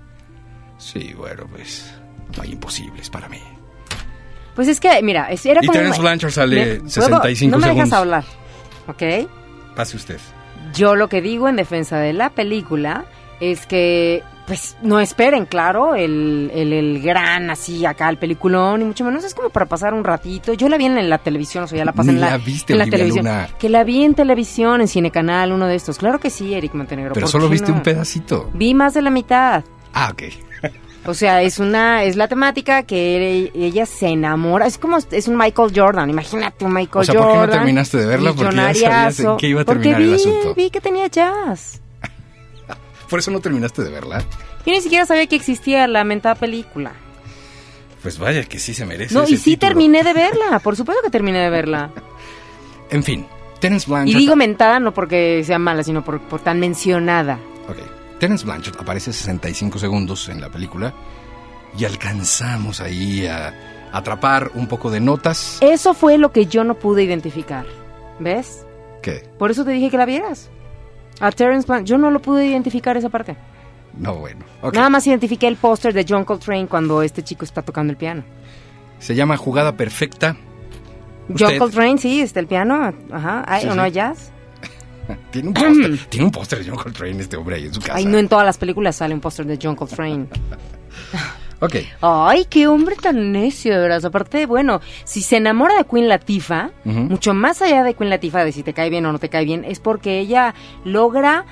Sí, 0.77 1.13
bueno, 1.15 1.45
pues 1.49 1.93
no 2.35 2.43
hay 2.43 2.51
imposibles 2.51 3.09
para 3.09 3.29
mí. 3.29 3.41
Pues 4.55 4.67
es 4.67 4.79
que, 4.79 5.01
mira, 5.01 5.29
era 5.29 5.61
Y 5.63 5.67
como... 5.67 5.77
Terence 5.77 6.01
Blanchard 6.01 6.31
sale 6.31 6.75
¿puedo? 6.77 6.89
65 6.89 7.51
No 7.51 7.65
me 7.65 7.73
dejas 7.73 7.93
hablar, 7.93 8.25
¿ok? 8.87 9.27
Pase 9.75 9.97
usted. 9.97 10.19
Yo 10.73 10.95
lo 10.95 11.07
que 11.07 11.21
digo 11.21 11.49
en 11.49 11.55
defensa 11.55 11.97
de 11.97 12.13
la 12.13 12.29
película 12.31 13.05
es 13.39 13.65
que, 13.65 14.23
pues, 14.47 14.75
no 14.81 14.99
esperen, 14.99 15.45
claro, 15.45 15.95
el, 15.95 16.51
el, 16.53 16.73
el 16.73 17.01
gran, 17.01 17.49
así, 17.49 17.85
acá, 17.85 18.09
el 18.09 18.17
peliculón, 18.17 18.81
y 18.81 18.85
mucho 18.85 19.03
menos 19.03 19.23
es 19.23 19.33
como 19.33 19.49
para 19.49 19.65
pasar 19.65 19.93
un 19.93 20.03
ratito. 20.03 20.53
Yo 20.53 20.67
la 20.69 20.77
vi 20.77 20.85
en 20.85 21.09
la 21.09 21.17
televisión, 21.17 21.63
o 21.63 21.67
sea, 21.67 21.77
ya 21.77 21.85
la 21.85 21.93
pasé 21.93 22.09
en 22.11 22.19
la, 22.21 22.31
la 22.31 22.37
viste, 22.37 22.73
en 22.73 22.79
la 22.79 22.85
televisión. 22.85 23.25
Luna. 23.25 23.47
Que 23.59 23.69
la 23.69 23.83
vi 23.83 24.03
en 24.03 24.13
televisión, 24.15 24.81
en 24.81 24.87
Cinecanal, 24.87 25.51
uno 25.51 25.67
de 25.67 25.75
estos. 25.75 25.97
Claro 25.97 26.19
que 26.19 26.29
sí, 26.29 26.53
Eric 26.53 26.73
Montenegro. 26.73 27.13
Pero 27.13 27.25
¿por 27.25 27.31
solo 27.31 27.49
viste 27.49 27.69
no? 27.71 27.77
un 27.77 27.83
pedacito. 27.83 28.49
Vi 28.53 28.73
más 28.73 28.93
de 28.93 29.01
la 29.01 29.09
mitad. 29.09 29.63
Ah, 29.93 30.09
ok. 30.11 30.23
O 31.03 31.15
sea, 31.15 31.41
es 31.41 31.57
una, 31.57 32.03
es 32.03 32.15
la 32.15 32.27
temática 32.27 32.83
que 32.83 33.49
ella 33.55 33.87
se 33.87 34.09
enamora. 34.09 34.67
Es 34.67 34.77
como, 34.77 34.99
es 34.99 35.27
un 35.27 35.35
Michael 35.35 35.71
Jordan. 35.75 36.07
Imagínate 36.11 36.63
un 36.63 36.73
Michael 36.73 37.01
O 37.01 37.03
sea, 37.03 37.15
Jordan. 37.15 37.31
¿por 37.39 37.41
qué 37.41 37.47
no 37.47 37.53
terminaste 37.53 37.97
de 37.97 38.05
verla? 38.05 38.33
Porque 38.33 38.55
ya 38.55 38.61
sabías 38.75 39.19
en 39.19 39.37
qué 39.37 39.47
iba 39.47 39.61
a 39.61 39.65
Porque 39.65 39.89
terminar 39.89 40.01
el 40.03 40.07
vi- 40.09 40.13
asunto. 40.13 40.53
vi 40.53 40.69
que 40.69 40.79
tenía 40.79 41.07
jazz. 41.07 41.81
Por 43.11 43.19
eso 43.19 43.29
no 43.29 43.39
terminaste 43.41 43.83
de 43.83 43.91
verla. 43.91 44.23
Yo 44.65 44.73
ni 44.73 44.81
siquiera 44.81 45.05
sabía 45.05 45.27
que 45.27 45.35
existía 45.35 45.85
la 45.87 46.03
mentada 46.03 46.33
película. 46.33 46.93
Pues 48.01 48.17
vaya, 48.17 48.43
que 48.45 48.57
sí 48.57 48.73
se 48.73 48.85
merece. 48.87 49.13
No, 49.13 49.23
ese 49.23 49.33
y 49.33 49.37
sí 49.37 49.43
título. 49.51 49.69
terminé 49.69 50.03
de 50.03 50.13
verla. 50.13 50.57
Por 50.59 50.75
supuesto 50.75 51.03
que 51.03 51.11
terminé 51.11 51.37
de 51.39 51.49
verla. 51.51 51.91
En 52.89 53.03
fin, 53.03 53.25
Terence 53.61 53.85
Y 53.87 53.89
Blanchard. 53.93 54.17
digo 54.19 54.35
mentada 54.35 54.79
no 54.81 54.93
porque 54.93 55.43
sea 55.45 55.57
mala, 55.57 55.81
sino 55.81 56.03
por, 56.03 56.19
por 56.21 56.41
tan 56.41 56.59
mencionada. 56.59 57.39
Ok. 57.69 57.77
Terence 58.19 58.43
Blanchard 58.43 58.75
aparece 58.79 59.13
65 59.13 59.79
segundos 59.79 60.27
en 60.27 60.41
la 60.41 60.49
película 60.49 60.93
y 61.77 61.85
alcanzamos 61.85 62.81
ahí 62.81 63.25
a 63.27 63.89
atrapar 63.93 64.51
un 64.55 64.67
poco 64.67 64.91
de 64.91 64.99
notas. 64.99 65.57
Eso 65.61 65.93
fue 65.93 66.17
lo 66.17 66.33
que 66.33 66.47
yo 66.47 66.65
no 66.65 66.75
pude 66.79 67.03
identificar. 67.03 67.65
¿Ves? 68.19 68.65
¿Qué? 69.01 69.23
Por 69.39 69.51
eso 69.51 69.63
te 69.63 69.71
dije 69.71 69.89
que 69.89 69.97
la 69.97 70.05
vieras. 70.05 70.49
A 71.21 71.31
Terence 71.31 71.67
Blanchard. 71.67 71.85
Yo 71.85 71.97
no 71.97 72.11
lo 72.11 72.21
pude 72.21 72.45
identificar 72.45 72.97
esa 72.97 73.09
parte. 73.09 73.35
No, 73.97 74.15
bueno. 74.15 74.45
Ok. 74.61 74.73
Nada 74.73 74.89
más 74.89 75.05
identifiqué 75.07 75.47
el 75.47 75.55
póster 75.55 75.93
de 75.93 76.05
John 76.07 76.23
Coltrane 76.23 76.67
cuando 76.67 77.01
este 77.01 77.23
chico 77.23 77.45
está 77.45 77.61
tocando 77.61 77.91
el 77.91 77.97
piano. 77.97 78.23
Se 78.99 79.15
llama 79.15 79.37
Jugada 79.37 79.75
Perfecta. 79.75 80.37
John 81.37 81.57
Coltrane, 81.57 81.97
sí, 81.97 82.21
está 82.21 82.39
el 82.39 82.47
piano. 82.47 82.93
Ajá. 83.11 83.59
Sí, 83.59 83.67
¿O 83.67 83.75
no 83.75 83.83
hay 83.83 83.91
jazz? 83.91 84.31
tiene 85.31 85.49
un 85.49 85.53
póster. 85.53 85.99
tiene 86.09 86.25
un 86.25 86.31
póster 86.31 86.59
de 86.59 86.69
John 86.69 86.77
Coltrane 86.77 87.19
este 87.21 87.37
hombre 87.37 87.55
ahí 87.57 87.65
en 87.65 87.73
su 87.73 87.79
casa. 87.79 87.95
Ay, 87.95 88.05
no 88.05 88.17
en 88.17 88.27
todas 88.27 88.45
las 88.45 88.57
películas 88.57 88.95
sale 88.95 89.13
un 89.13 89.21
póster 89.21 89.45
de 89.45 89.59
John 89.61 89.75
Coltrane. 89.75 90.27
Ok. 91.61 91.75
Ay, 92.01 92.45
qué 92.49 92.67
hombre 92.67 92.95
tan 92.95 93.31
necio, 93.31 93.73
de 93.73 93.79
verdad. 93.79 94.03
Aparte, 94.05 94.45
bueno, 94.47 94.81
si 95.03 95.21
se 95.21 95.37
enamora 95.37 95.75
de 95.77 95.85
Queen 95.85 96.09
Latifah, 96.09 96.71
Ujú. 96.85 96.99
mucho 97.01 97.33
más 97.33 97.61
allá 97.61 97.83
de 97.83 97.93
Queen 97.93 98.09
Latifah, 98.09 98.43
de 98.43 98.51
si 98.51 98.63
te 98.63 98.73
cae 98.73 98.89
bien 98.89 99.05
o 99.05 99.11
no 99.11 99.19
te 99.19 99.29
cae 99.29 99.45
bien, 99.45 99.63
es 99.63 99.79
porque 99.79 100.19
ella 100.19 100.55
logra 100.83 101.45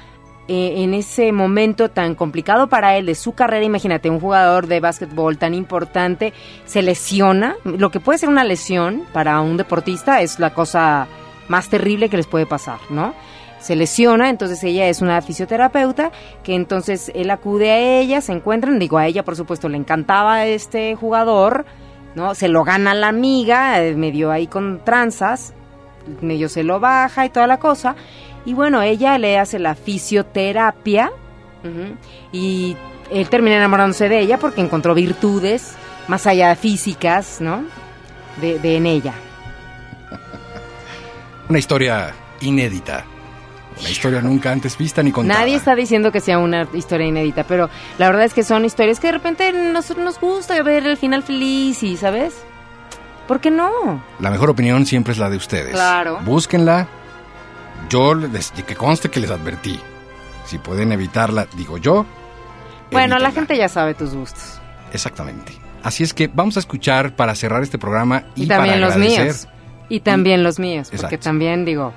eh, 0.47 0.81
en 0.83 0.95
ese 0.95 1.31
momento 1.31 1.89
tan 1.89 2.15
complicado 2.15 2.69
para 2.69 2.97
él 2.97 3.05
de 3.05 3.13
su 3.13 3.33
carrera, 3.33 3.63
imagínate, 3.63 4.09
un 4.09 4.19
jugador 4.19 4.65
de 4.65 4.79
básquetbol 4.79 5.37
tan 5.37 5.53
importante 5.53 6.33
se 6.65 6.81
lesiona. 6.81 7.55
Lo 7.63 7.91
que 7.91 7.99
puede 7.99 8.17
ser 8.17 8.29
una 8.29 8.43
lesión 8.43 9.03
para 9.13 9.39
un 9.41 9.57
deportista 9.57 10.21
es 10.23 10.39
la 10.39 10.55
cosa 10.55 11.07
más 11.49 11.69
terrible 11.69 12.09
que 12.09 12.17
les 12.17 12.25
puede 12.25 12.47
pasar, 12.47 12.79
¿no? 12.89 13.13
Se 13.59 13.75
lesiona, 13.75 14.29
entonces 14.29 14.63
ella 14.63 14.87
es 14.87 15.01
una 15.01 15.21
fisioterapeuta, 15.21 16.11
que 16.43 16.55
entonces 16.55 17.11
él 17.13 17.29
acude 17.29 17.71
a 17.71 17.99
ella, 17.99 18.21
se 18.21 18.31
encuentran, 18.31 18.79
digo 18.79 18.97
a 18.97 19.05
ella 19.05 19.23
por 19.23 19.35
supuesto 19.35 19.69
le 19.69 19.77
encantaba 19.77 20.45
este 20.45 20.95
jugador, 20.95 21.65
¿no? 22.15 22.35
Se 22.35 22.47
lo 22.47 22.63
gana 22.63 22.93
la 22.93 23.09
amiga, 23.09 23.83
eh, 23.83 23.95
medio 23.95 24.31
ahí 24.31 24.47
con 24.47 24.83
tranzas, 24.83 25.53
medio 26.21 26.49
se 26.49 26.63
lo 26.63 26.79
baja 26.79 27.25
y 27.25 27.29
toda 27.29 27.47
la 27.47 27.59
cosa, 27.59 27.95
y 28.45 28.53
bueno, 28.53 28.81
ella 28.81 29.17
le 29.17 29.37
hace 29.37 29.59
la 29.59 29.75
fisioterapia, 29.75 31.11
y 32.31 32.77
él 33.11 33.27
termina 33.27 33.57
enamorándose 33.57 34.07
de 34.07 34.19
ella 34.19 34.37
porque 34.37 34.61
encontró 34.61 34.93
virtudes 34.93 35.75
más 36.07 36.25
allá 36.25 36.47
de 36.47 36.55
físicas, 36.55 37.41
¿no? 37.41 37.65
De, 38.39 38.59
de 38.59 38.77
en 38.77 38.85
ella. 38.85 39.13
Una 41.49 41.59
historia 41.59 42.13
inédita. 42.39 43.03
Una 43.79 43.89
historia 43.89 44.21
nunca 44.21 44.51
antes 44.51 44.77
vista 44.77 45.01
ni 45.01 45.11
contada. 45.11 45.39
Nadie 45.39 45.55
está 45.55 45.75
diciendo 45.75 46.11
que 46.11 46.19
sea 46.19 46.37
una 46.37 46.67
historia 46.73 47.07
inédita, 47.07 47.45
pero 47.45 47.69
la 47.97 48.07
verdad 48.07 48.25
es 48.25 48.33
que 48.33 48.43
son 48.43 48.65
historias 48.65 48.99
que 48.99 49.07
de 49.07 49.13
repente 49.13 49.53
nos, 49.53 49.95
nos 49.97 50.19
gusta 50.19 50.61
ver 50.63 50.85
el 50.85 50.97
final 50.97 51.23
feliz 51.23 51.81
y, 51.83 51.95
¿sabes? 51.95 52.33
¿Por 53.27 53.39
qué 53.39 53.51
no? 53.51 54.03
La 54.19 54.31
mejor 54.31 54.49
opinión 54.49 54.85
siempre 54.85 55.13
es 55.13 55.19
la 55.19 55.29
de 55.29 55.37
ustedes. 55.37 55.71
Claro. 55.71 56.19
Búsquenla. 56.25 56.87
Yo, 57.89 58.15
les, 58.15 58.51
que 58.51 58.75
conste 58.75 59.09
que 59.09 59.19
les 59.19 59.31
advertí. 59.31 59.79
Si 60.45 60.57
pueden 60.57 60.91
evitarla, 60.91 61.47
digo 61.55 61.77
yo. 61.77 62.05
Bueno, 62.91 63.19
la 63.19 63.27
evítenla. 63.27 63.31
gente 63.31 63.57
ya 63.57 63.69
sabe 63.69 63.93
tus 63.93 64.13
gustos. 64.13 64.59
Exactamente. 64.91 65.53
Así 65.83 66.03
es 66.03 66.13
que 66.13 66.27
vamos 66.27 66.57
a 66.57 66.59
escuchar 66.59 67.15
para 67.15 67.35
cerrar 67.35 67.63
este 67.63 67.77
programa 67.77 68.23
y, 68.35 68.43
Y, 68.43 68.47
también 68.47 68.81
para 68.81 68.87
los 68.87 68.97
míos. 68.97 69.47
Y 69.87 70.01
también 70.01 70.43
los 70.43 70.59
míos, 70.59 70.89
porque 70.89 71.05
Exacto. 71.05 71.23
también, 71.23 71.65
digo, 71.65 71.93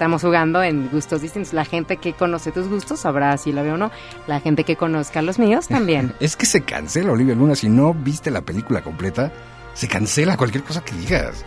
estamos 0.00 0.22
jugando 0.22 0.62
en 0.62 0.88
gustos 0.88 1.20
distintos. 1.20 1.52
La 1.52 1.66
gente 1.66 1.98
que 1.98 2.14
conoce 2.14 2.52
tus 2.52 2.68
gustos 2.68 3.00
sabrá 3.00 3.36
si 3.36 3.52
la 3.52 3.60
veo 3.60 3.74
o 3.74 3.76
no. 3.76 3.90
La 4.26 4.40
gente 4.40 4.64
que 4.64 4.74
conozca 4.74 5.20
los 5.20 5.38
míos 5.38 5.68
también. 5.68 6.14
Es 6.20 6.36
que 6.36 6.46
se 6.46 6.62
cancela, 6.62 7.12
Olivia 7.12 7.34
Luna. 7.34 7.54
Si 7.54 7.68
no 7.68 7.92
viste 7.92 8.30
la 8.30 8.40
película 8.40 8.80
completa, 8.80 9.30
se 9.74 9.88
cancela 9.88 10.38
cualquier 10.38 10.64
cosa 10.64 10.82
que 10.82 10.94
digas. 10.94 11.44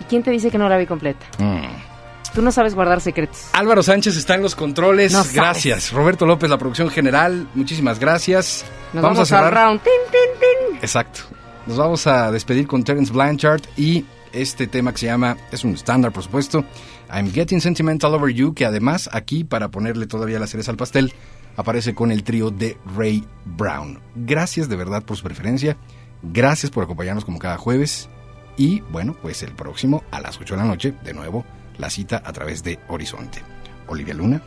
¿Y 0.00 0.04
quién 0.04 0.24
te 0.24 0.32
dice 0.32 0.50
que 0.50 0.58
no 0.58 0.68
la 0.68 0.76
vi 0.76 0.86
completa? 0.86 1.24
Mm. 1.38 2.32
Tú 2.34 2.42
no 2.42 2.50
sabes 2.50 2.74
guardar 2.74 3.00
secretos. 3.00 3.50
Álvaro 3.52 3.84
Sánchez 3.84 4.16
está 4.16 4.34
en 4.34 4.42
los 4.42 4.56
controles. 4.56 5.12
No 5.12 5.18
sabes. 5.18 5.34
gracias. 5.36 5.92
Roberto 5.92 6.26
López, 6.26 6.50
la 6.50 6.58
producción 6.58 6.90
general. 6.90 7.46
Muchísimas 7.54 8.00
gracias. 8.00 8.64
Nos 8.92 9.00
vamos, 9.04 9.30
al 9.30 9.48
round. 9.48 9.80
Tin, 9.80 9.92
tin, 10.10 10.40
tin. 10.40 10.76
Exacto. 10.78 11.20
Nos 11.66 11.76
vamos 11.76 12.04
a 12.08 12.32
despedir 12.32 12.66
con 12.66 12.82
Terence 12.82 13.12
Blanchard 13.12 13.62
y 13.76 14.04
este 14.32 14.66
tema 14.66 14.92
que 14.92 14.98
se 14.98 15.06
llama, 15.06 15.36
es 15.50 15.64
un 15.64 15.74
estándar 15.74 16.12
por 16.12 16.22
supuesto, 16.22 16.64
I'm 17.12 17.32
Getting 17.32 17.60
Sentimental 17.60 18.14
Over 18.14 18.34
You, 18.34 18.54
que 18.54 18.64
además 18.64 19.08
aquí, 19.12 19.44
para 19.44 19.70
ponerle 19.70 20.06
todavía 20.06 20.38
la 20.38 20.46
cereza 20.46 20.70
al 20.70 20.76
pastel, 20.76 21.12
aparece 21.56 21.94
con 21.94 22.10
el 22.10 22.22
trío 22.22 22.50
de 22.50 22.76
Ray 22.96 23.24
Brown. 23.44 24.00
Gracias 24.14 24.68
de 24.68 24.76
verdad 24.76 25.02
por 25.02 25.16
su 25.16 25.24
preferencia, 25.24 25.76
gracias 26.22 26.70
por 26.70 26.84
acompañarnos 26.84 27.24
como 27.24 27.38
cada 27.38 27.58
jueves 27.58 28.08
y 28.56 28.80
bueno, 28.90 29.16
pues 29.20 29.42
el 29.42 29.52
próximo 29.52 30.04
a 30.10 30.20
las 30.20 30.38
8 30.38 30.54
de 30.54 30.60
la 30.60 30.66
noche, 30.66 30.94
de 31.04 31.14
nuevo, 31.14 31.44
la 31.78 31.90
cita 31.90 32.22
a 32.24 32.32
través 32.32 32.62
de 32.62 32.78
Horizonte. 32.88 33.42
Olivia 33.88 34.14
Luna. 34.14 34.42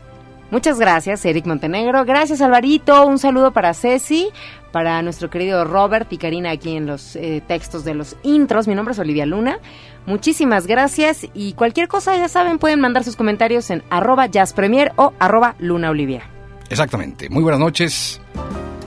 Muchas 0.52 0.80
gracias, 0.80 1.26
Eric 1.26 1.46
Montenegro. 1.48 2.06
Gracias, 2.06 2.42
Alvarito. 2.42 3.06
Un 3.08 3.18
saludo 3.18 3.52
para 3.52 3.74
Ceci, 3.74 4.30
para 4.72 5.02
nuestro 5.02 5.30
querido 5.30 5.66
Robert 5.66 6.12
y 6.14 6.18
Karina 6.18 6.52
aquí 6.52 6.76
en 6.76 6.86
los 6.86 7.16
eh, 7.16 7.42
textos 7.48 7.84
de 7.84 7.96
los 7.96 8.16
intros. 8.24 8.68
Mi 8.68 8.76
nombre 8.76 8.94
es 8.94 9.00
Olivia 9.00 9.26
Luna. 9.26 9.60
Muchísimas 10.06 10.68
gracias 10.68 11.26
y 11.34 11.54
cualquier 11.54 11.88
cosa, 11.88 12.16
ya 12.16 12.28
saben, 12.28 12.60
pueden 12.60 12.80
mandar 12.80 13.04
sus 13.04 13.16
comentarios 13.16 13.70
en 13.72 13.84
arroba 13.90 14.28
jazzpremier 14.28 14.94
o 14.98 15.14
arroba 15.20 15.56
Luna 15.60 15.90
Olivia. 15.90 16.30
Exactamente. 16.70 17.30
Muy 17.30 17.42
buenas 17.42 17.60
noches. 17.60 18.22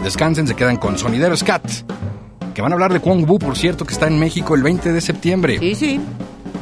Descansen, 0.03 0.47
se 0.47 0.55
quedan 0.55 0.77
con 0.77 0.97
Sonideros 0.97 1.43
Cat, 1.43 1.65
que 2.55 2.63
van 2.63 2.71
a 2.71 2.75
hablar 2.75 2.93
de 2.93 3.01
Kwong 3.01 3.27
Bu, 3.27 3.41
por 3.41 3.57
cierto, 3.57 3.85
que 3.85 3.93
está 3.93 4.07
en 4.07 4.19
México 4.19 4.55
el 4.55 4.63
20 4.63 4.93
de 4.93 5.01
septiembre. 5.01 5.59
Sí, 5.59 5.75
sí. 5.75 6.01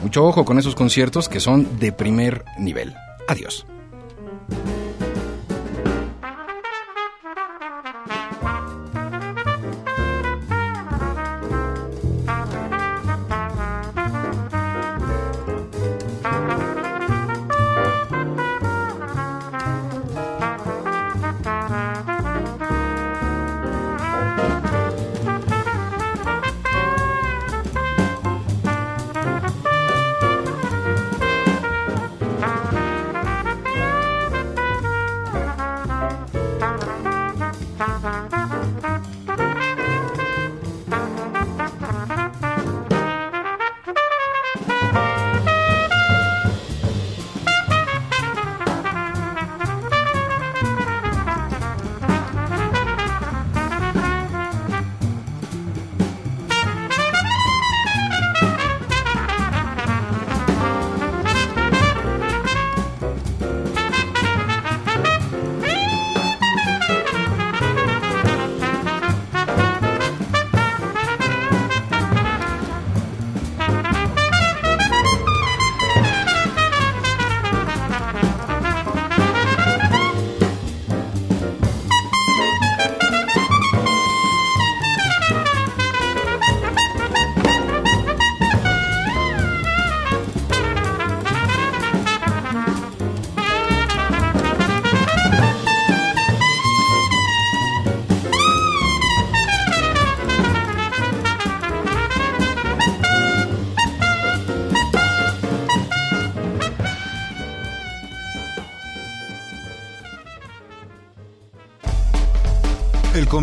Mucho 0.02 0.24
ojo 0.24 0.44
con 0.44 0.58
esos 0.58 0.74
conciertos 0.74 1.28
que 1.28 1.40
son 1.40 1.78
de 1.78 1.92
primer 1.92 2.44
nivel. 2.58 2.94
Adiós. 3.28 3.66